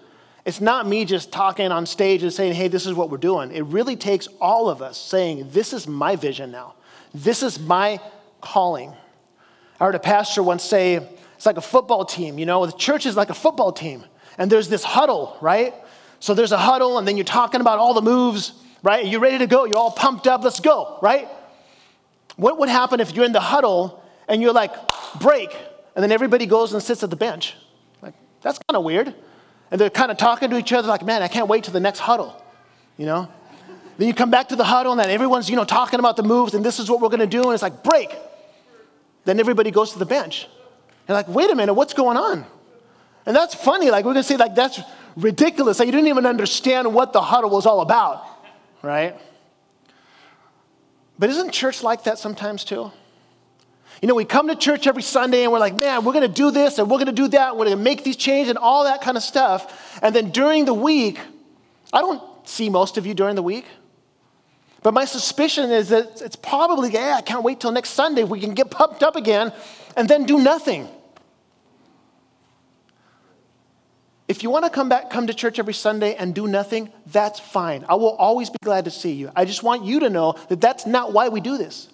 it's 0.44 0.60
not 0.60 0.88
me 0.88 1.06
just 1.06 1.32
talking 1.32 1.72
on 1.72 1.86
stage 1.86 2.24
and 2.24 2.34
saying, 2.34 2.54
hey, 2.54 2.68
this 2.68 2.88
is 2.88 2.96
what 2.96 3.12
we're 3.12 3.18
doing. 3.18 3.52
It 3.52 3.62
really 3.66 3.96
takes 3.96 4.28
all 4.42 4.70
of 4.70 4.82
us 4.82 4.98
saying, 4.98 5.50
this 5.52 5.72
is 5.72 5.88
my 5.88 6.16
vision 6.16 6.50
now. 6.50 6.74
This 7.14 7.44
is 7.44 7.60
my 7.60 8.00
calling. 8.42 8.92
I 9.80 9.86
heard 9.86 9.96
a 9.96 10.00
pastor 10.00 10.42
once 10.42 10.64
say, 10.64 10.96
it's 11.36 11.46
like 11.46 11.58
a 11.58 11.62
football 11.62 12.06
team, 12.06 12.40
you 12.40 12.48
know, 12.48 12.66
the 12.66 12.72
church 12.72 13.06
is 13.06 13.16
like 13.16 13.30
a 13.30 13.36
football 13.36 13.72
team. 13.72 14.04
And 14.40 14.52
there's 14.52 14.68
this 14.68 14.84
huddle, 14.84 15.38
right? 15.42 15.76
So 16.20 16.34
there's 16.34 16.52
a 16.52 16.58
huddle, 16.58 16.98
and 16.98 17.08
then 17.08 17.18
you're 17.18 17.24
talking 17.24 17.62
about 17.62 17.78
all 17.78 17.94
the 17.94 18.02
moves 18.02 18.54
right? 18.84 19.06
You're 19.06 19.20
ready 19.20 19.40
to 19.40 19.48
go. 19.48 19.66
You're 19.66 19.78
all 19.78 19.92
pumped 19.92 20.28
up. 20.28 20.44
Let's 20.44 20.60
go, 20.60 20.98
right? 21.02 21.28
What 22.36 22.58
would 22.60 22.70
happen 22.70 23.00
if 23.00 23.14
you're 23.14 23.26
in 23.26 23.32
the 23.32 23.40
huddle 23.40 24.04
and 24.28 24.42
you're 24.42 24.54
like, 24.54 24.74
break, 25.20 25.56
and 25.96 26.04
then 26.04 26.12
everybody 26.12 26.46
goes 26.46 26.74
and 26.74 26.82
sits 26.82 27.04
at 27.04 27.10
the 27.10 27.16
bench? 27.16 27.56
Like, 28.02 28.14
that's 28.42 28.60
kind 28.60 28.78
of 28.78 28.84
weird. 28.84 29.14
And 29.72 29.80
they're 29.80 29.90
kind 29.90 30.10
of 30.10 30.18
talking 30.18 30.50
to 30.50 30.58
each 30.58 30.72
other 30.72 30.88
like, 30.88 31.04
man, 31.04 31.22
I 31.22 31.28
can't 31.28 31.48
wait 31.48 31.66
to 31.66 31.72
the 31.72 31.80
next 31.80 32.00
huddle, 32.00 32.42
you 32.98 33.06
know? 33.06 33.28
Then 33.98 34.08
you 34.08 34.14
come 34.14 34.32
back 34.32 34.48
to 34.50 34.56
the 34.56 34.64
huddle 34.64 34.94
and 34.94 35.00
then 35.00 35.10
everyone's, 35.10 35.50
you 35.50 35.58
know, 35.58 35.66
talking 35.66 36.00
about 36.00 36.16
the 36.16 36.24
moves 36.24 36.54
and 36.54 36.64
this 36.64 36.80
is 36.80 36.90
what 36.90 37.02
we're 37.02 37.10
going 37.10 37.20
to 37.20 37.28
do. 37.28 37.44
And 37.44 37.54
it's 37.54 37.62
like, 37.62 37.84
break. 37.84 38.16
Then 39.26 39.40
everybody 39.40 39.72
goes 39.72 39.92
to 39.92 40.00
the 40.00 40.06
bench. 40.06 40.48
You're 41.08 41.18
like, 41.18 41.28
wait 41.28 41.50
a 41.50 41.56
minute, 41.56 41.74
what's 41.74 41.94
going 41.94 42.16
on? 42.16 42.46
And 43.26 43.36
that's 43.36 43.54
funny. 43.54 43.92
Like, 43.92 44.06
we're 44.06 44.14
going 44.14 44.24
to 44.24 44.28
say, 44.28 44.38
like, 44.38 44.56
that's 44.56 44.80
ridiculous. 45.18 45.80
Like, 45.80 45.88
you 45.88 45.92
didn't 45.92 46.08
even 46.08 46.26
understand 46.26 46.94
what 46.94 47.12
the 47.12 47.22
huddle 47.22 47.50
was 47.50 47.66
all 47.66 47.82
about 47.82 48.26
right? 48.82 49.16
But 51.18 51.30
isn't 51.30 51.52
church 51.52 51.84
like 51.84 52.04
that 52.06 52.18
sometimes 52.18 52.64
too? 52.64 52.92
You 54.02 54.08
know, 54.08 54.16
we 54.16 54.24
come 54.24 54.48
to 54.48 54.56
church 54.56 54.88
every 54.88 55.02
Sunday 55.02 55.44
and 55.44 55.52
we're 55.52 55.60
like, 55.60 55.76
man, 55.76 56.06
we're 56.06 56.14
going 56.14 56.28
to 56.28 56.34
do 56.34 56.52
this 56.52 56.78
and 56.78 56.90
we're 56.90 56.98
going 56.98 57.08
to 57.08 57.12
do 57.12 57.28
that. 57.30 57.58
We're 57.58 57.66
going 57.66 57.78
to 57.78 57.84
make 57.84 58.06
these 58.06 58.16
changes 58.16 58.50
and 58.50 58.58
all 58.58 58.86
that 58.86 59.02
kind 59.02 59.18
of 59.18 59.24
stuff. 59.24 60.00
And 60.02 60.16
then 60.16 60.32
during 60.32 60.64
the 60.64 60.74
week, 60.74 61.20
I 61.92 62.00
don't 62.00 62.24
see 62.48 62.70
most 62.70 62.98
of 62.98 63.06
you 63.06 63.14
during 63.14 63.36
the 63.36 63.44
week. 63.44 63.66
But 64.82 64.94
my 64.94 65.04
suspicion 65.04 65.72
is 65.72 65.90
that 65.90 66.22
it's 66.22 66.38
probably, 66.38 66.92
yeah, 66.92 67.16
I 67.18 67.22
can't 67.22 67.44
wait 67.44 67.60
till 67.60 67.72
next 67.72 67.90
Sunday 67.90 68.24
we 68.24 68.40
can 68.40 68.54
get 68.54 68.72
pumped 68.72 69.04
up 69.04 69.18
again 69.18 69.52
and 69.98 70.08
then 70.08 70.24
do 70.24 70.40
nothing. 70.40 70.88
If 74.30 74.44
you 74.44 74.52
want 74.52 74.64
to 74.66 74.70
come 74.70 74.90
back, 74.90 75.10
come 75.10 75.26
to 75.26 75.34
church 75.34 75.58
every 75.58 75.74
Sunday 75.74 76.14
and 76.14 76.36
do 76.36 76.48
nothing, 76.48 76.92
that's 77.08 77.40
fine. 77.40 77.84
I 77.90 77.96
will 77.96 78.16
always 78.16 78.52
be 78.52 78.60
glad 78.64 78.86
to 78.86 78.92
see 78.92 79.14
you. 79.14 79.32
I 79.36 79.44
just 79.44 79.64
want 79.64 79.84
you 79.86 80.02
to 80.02 80.10
know 80.10 80.36
that 80.50 80.62
that's 80.62 80.86
not 80.86 81.12
why 81.14 81.30
we 81.30 81.42
do 81.42 81.58
this. 81.58 81.90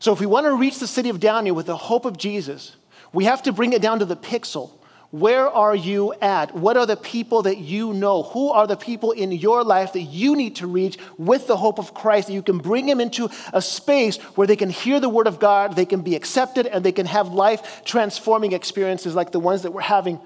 So 0.00 0.12
if 0.12 0.18
we 0.18 0.26
want 0.26 0.46
to 0.46 0.54
reach 0.54 0.80
the 0.80 0.88
city 0.88 1.08
of 1.08 1.20
Downey 1.20 1.52
with 1.52 1.66
the 1.66 1.76
hope 1.76 2.04
of 2.06 2.18
Jesus, 2.18 2.74
we 3.12 3.24
have 3.26 3.40
to 3.44 3.52
bring 3.52 3.72
it 3.72 3.80
down 3.80 4.00
to 4.00 4.04
the 4.04 4.16
pixel. 4.16 4.72
Where 5.12 5.48
are 5.48 5.76
you 5.76 6.12
at? 6.20 6.56
What 6.56 6.76
are 6.76 6.86
the 6.86 6.96
people 6.96 7.42
that 7.42 7.58
you 7.58 7.92
know? 7.92 8.24
Who 8.24 8.48
are 8.48 8.66
the 8.66 8.76
people 8.76 9.12
in 9.12 9.30
your 9.30 9.62
life 9.62 9.92
that 9.92 10.02
you 10.02 10.34
need 10.34 10.56
to 10.56 10.66
reach 10.66 10.98
with 11.18 11.46
the 11.46 11.56
hope 11.56 11.78
of 11.78 11.94
Christ 11.94 12.26
that 12.26 12.34
you 12.34 12.42
can 12.42 12.58
bring 12.58 12.86
them 12.86 13.00
into 13.00 13.28
a 13.52 13.62
space 13.62 14.16
where 14.34 14.48
they 14.48 14.56
can 14.56 14.70
hear 14.70 14.98
the 14.98 15.08
word 15.08 15.28
of 15.28 15.38
God, 15.38 15.76
they 15.76 15.86
can 15.86 16.00
be 16.00 16.16
accepted, 16.16 16.66
and 16.66 16.84
they 16.84 16.92
can 16.92 17.06
have 17.06 17.28
life 17.28 17.82
transforming 17.84 18.52
experiences 18.52 19.14
like 19.14 19.30
the 19.30 19.40
ones 19.40 19.62
that 19.62 19.70
we're 19.70 19.82
having 19.82 20.18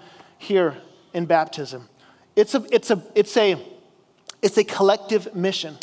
here 0.45 0.77
in 1.13 1.27
baptism? 1.27 1.89
It's 2.37 2.55
a, 2.55 2.65
it's 2.71 2.91
a, 2.91 3.03
it's 3.15 3.37
a, 3.37 3.59
it's 4.43 4.59
a 4.59 4.65
collective 4.65 5.35
mission. 5.35 5.79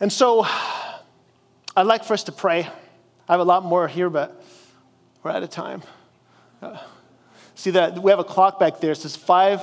And 0.00 0.12
so 0.12 0.46
I'd 1.76 1.86
like 1.86 2.04
for 2.04 2.14
us 2.14 2.24
to 2.24 2.32
pray. 2.32 2.68
I 3.28 3.32
have 3.32 3.40
a 3.40 3.44
lot 3.44 3.64
more 3.64 3.86
here, 3.86 4.10
but 4.10 4.42
we're 5.22 5.30
out 5.30 5.42
of 5.42 5.50
time. 5.50 5.82
Uh, 6.60 6.78
see 7.54 7.70
that 7.70 8.02
we 8.02 8.10
have 8.10 8.18
a 8.18 8.24
clock 8.24 8.58
back 8.58 8.80
there. 8.80 8.92
It 8.92 8.96
says 8.96 9.16
5, 9.16 9.62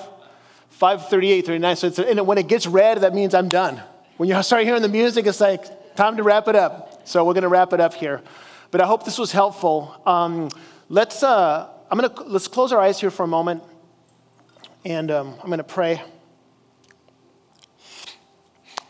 538, 0.70 1.46
39. 1.46 1.76
So 1.76 1.88
it's, 1.88 2.00
and 2.00 2.26
when 2.26 2.38
it 2.38 2.48
gets 2.48 2.66
red, 2.66 3.02
that 3.02 3.14
means 3.14 3.34
I'm 3.34 3.50
done. 3.50 3.82
When 4.18 4.30
you 4.30 4.42
start 4.44 4.64
hearing 4.64 4.82
the 4.82 4.90
music, 4.90 5.26
it's 5.28 5.42
like 5.42 5.96
time 5.96 6.18
to 6.18 6.24
wrap 6.24 6.48
it 6.48 6.56
up. 6.56 7.08
So 7.08 7.24
we're 7.26 7.34
going 7.34 7.44
to 7.44 7.50
wrap 7.50 7.74
it 7.74 7.80
up 7.80 7.94
here. 7.94 8.22
But 8.72 8.82
I 8.82 8.86
hope 8.86 9.06
this 9.06 9.18
was 9.18 9.32
helpful. 9.32 10.02
Um, 10.06 10.50
let's, 10.90 11.24
uh, 11.24 11.70
I'm 11.90 11.98
gonna, 11.98 12.14
let's 12.24 12.50
close 12.50 12.74
our 12.74 12.82
eyes 12.82 13.00
here 13.00 13.10
for 13.10 13.24
a 13.24 13.28
moment. 13.28 13.64
And 14.84 15.10
um, 15.10 15.36
I'm 15.42 15.48
going 15.48 15.58
to 15.58 15.64
pray. 15.64 16.02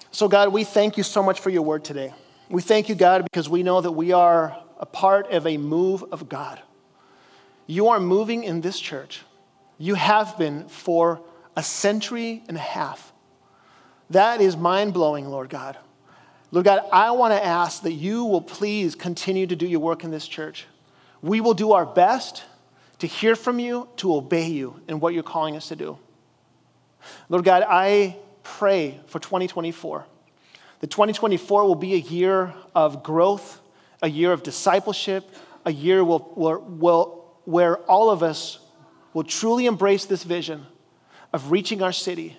So, 0.09 0.27
God, 0.27 0.51
we 0.51 0.63
thank 0.63 0.97
you 0.97 1.03
so 1.03 1.21
much 1.21 1.39
for 1.39 1.51
your 1.51 1.61
word 1.61 1.83
today. 1.83 2.11
We 2.49 2.63
thank 2.63 2.89
you, 2.89 2.95
God, 2.95 3.23
because 3.23 3.47
we 3.47 3.61
know 3.61 3.81
that 3.81 3.91
we 3.91 4.13
are 4.13 4.57
a 4.79 4.85
part 4.85 5.31
of 5.31 5.45
a 5.45 5.57
move 5.57 6.03
of 6.11 6.27
God. 6.27 6.59
You 7.67 7.89
are 7.89 7.99
moving 7.99 8.43
in 8.43 8.61
this 8.61 8.79
church. 8.79 9.21
You 9.77 9.93
have 9.93 10.35
been 10.37 10.67
for 10.67 11.21
a 11.55 11.61
century 11.61 12.43
and 12.47 12.57
a 12.57 12.61
half. 12.61 13.13
That 14.09 14.41
is 14.41 14.57
mind 14.57 14.93
blowing, 14.93 15.27
Lord 15.27 15.49
God. 15.49 15.77
Lord 16.51 16.65
God, 16.65 16.81
I 16.91 17.11
want 17.11 17.33
to 17.33 17.45
ask 17.45 17.83
that 17.83 17.93
you 17.93 18.23
will 18.25 18.41
please 18.41 18.95
continue 18.95 19.45
to 19.45 19.55
do 19.55 19.67
your 19.67 19.81
work 19.81 20.03
in 20.03 20.09
this 20.09 20.27
church. 20.27 20.65
We 21.21 21.41
will 21.41 21.53
do 21.53 21.73
our 21.73 21.85
best 21.85 22.43
to 22.99 23.07
hear 23.07 23.35
from 23.35 23.59
you, 23.59 23.87
to 23.97 24.15
obey 24.15 24.47
you 24.47 24.79
in 24.87 24.99
what 24.99 25.13
you're 25.13 25.23
calling 25.23 25.55
us 25.55 25.67
to 25.69 25.75
do. 25.75 25.97
Lord 27.29 27.45
God, 27.45 27.63
I 27.67 28.17
pray 28.43 28.99
for 29.07 29.19
2024. 29.19 30.05
The 30.79 30.87
2024 30.87 31.65
will 31.65 31.75
be 31.75 31.93
a 31.93 31.97
year 31.97 32.53
of 32.75 33.03
growth, 33.03 33.61
a 34.01 34.09
year 34.09 34.31
of 34.31 34.43
discipleship, 34.43 35.29
a 35.65 35.71
year 35.71 36.03
will 36.03 37.15
where 37.45 37.77
all 37.77 38.09
of 38.09 38.23
us 38.23 38.59
will 39.13 39.23
truly 39.23 39.65
embrace 39.65 40.05
this 40.05 40.23
vision 40.23 40.65
of 41.33 41.51
reaching 41.51 41.81
our 41.81 41.93
city. 41.93 42.37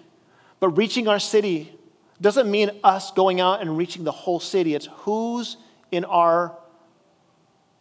But 0.61 0.71
reaching 0.71 1.09
our 1.09 1.19
city 1.19 1.73
doesn't 2.21 2.51
mean 2.51 2.71
us 2.83 3.11
going 3.13 3.41
out 3.41 3.61
and 3.61 3.77
reaching 3.77 4.05
the 4.05 4.13
whole 4.13 4.41
city, 4.41 4.75
it's 4.75 4.89
who's 4.99 5.57
in 5.91 6.05
our 6.05 6.57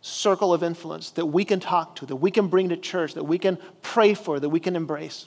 circle 0.01 0.53
of 0.53 0.63
influence 0.63 1.12
that 1.12 1.25
we 1.25 1.43
can 1.43 1.60
talk 1.60 1.95
to, 1.97 2.05
that 2.05 2.15
we 2.15 2.31
can 2.31 2.47
bring 2.47 2.69
to 2.69 2.77
church, 2.77 3.13
that 3.15 3.23
we 3.23 3.38
can 3.38 3.57
pray 3.81 4.13
for, 4.13 4.39
that 4.39 4.49
we 4.49 4.60
can 4.60 4.75
embrace. 4.75 5.25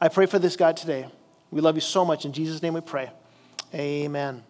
I 0.00 0.08
pray 0.08 0.26
for 0.26 0.38
this 0.38 0.56
God 0.56 0.76
today. 0.76 1.08
We 1.50 1.60
love 1.60 1.74
you 1.74 1.80
so 1.80 2.04
much. 2.04 2.24
In 2.24 2.32
Jesus' 2.32 2.62
name 2.62 2.74
we 2.74 2.80
pray. 2.80 3.10
Amen. 3.74 4.42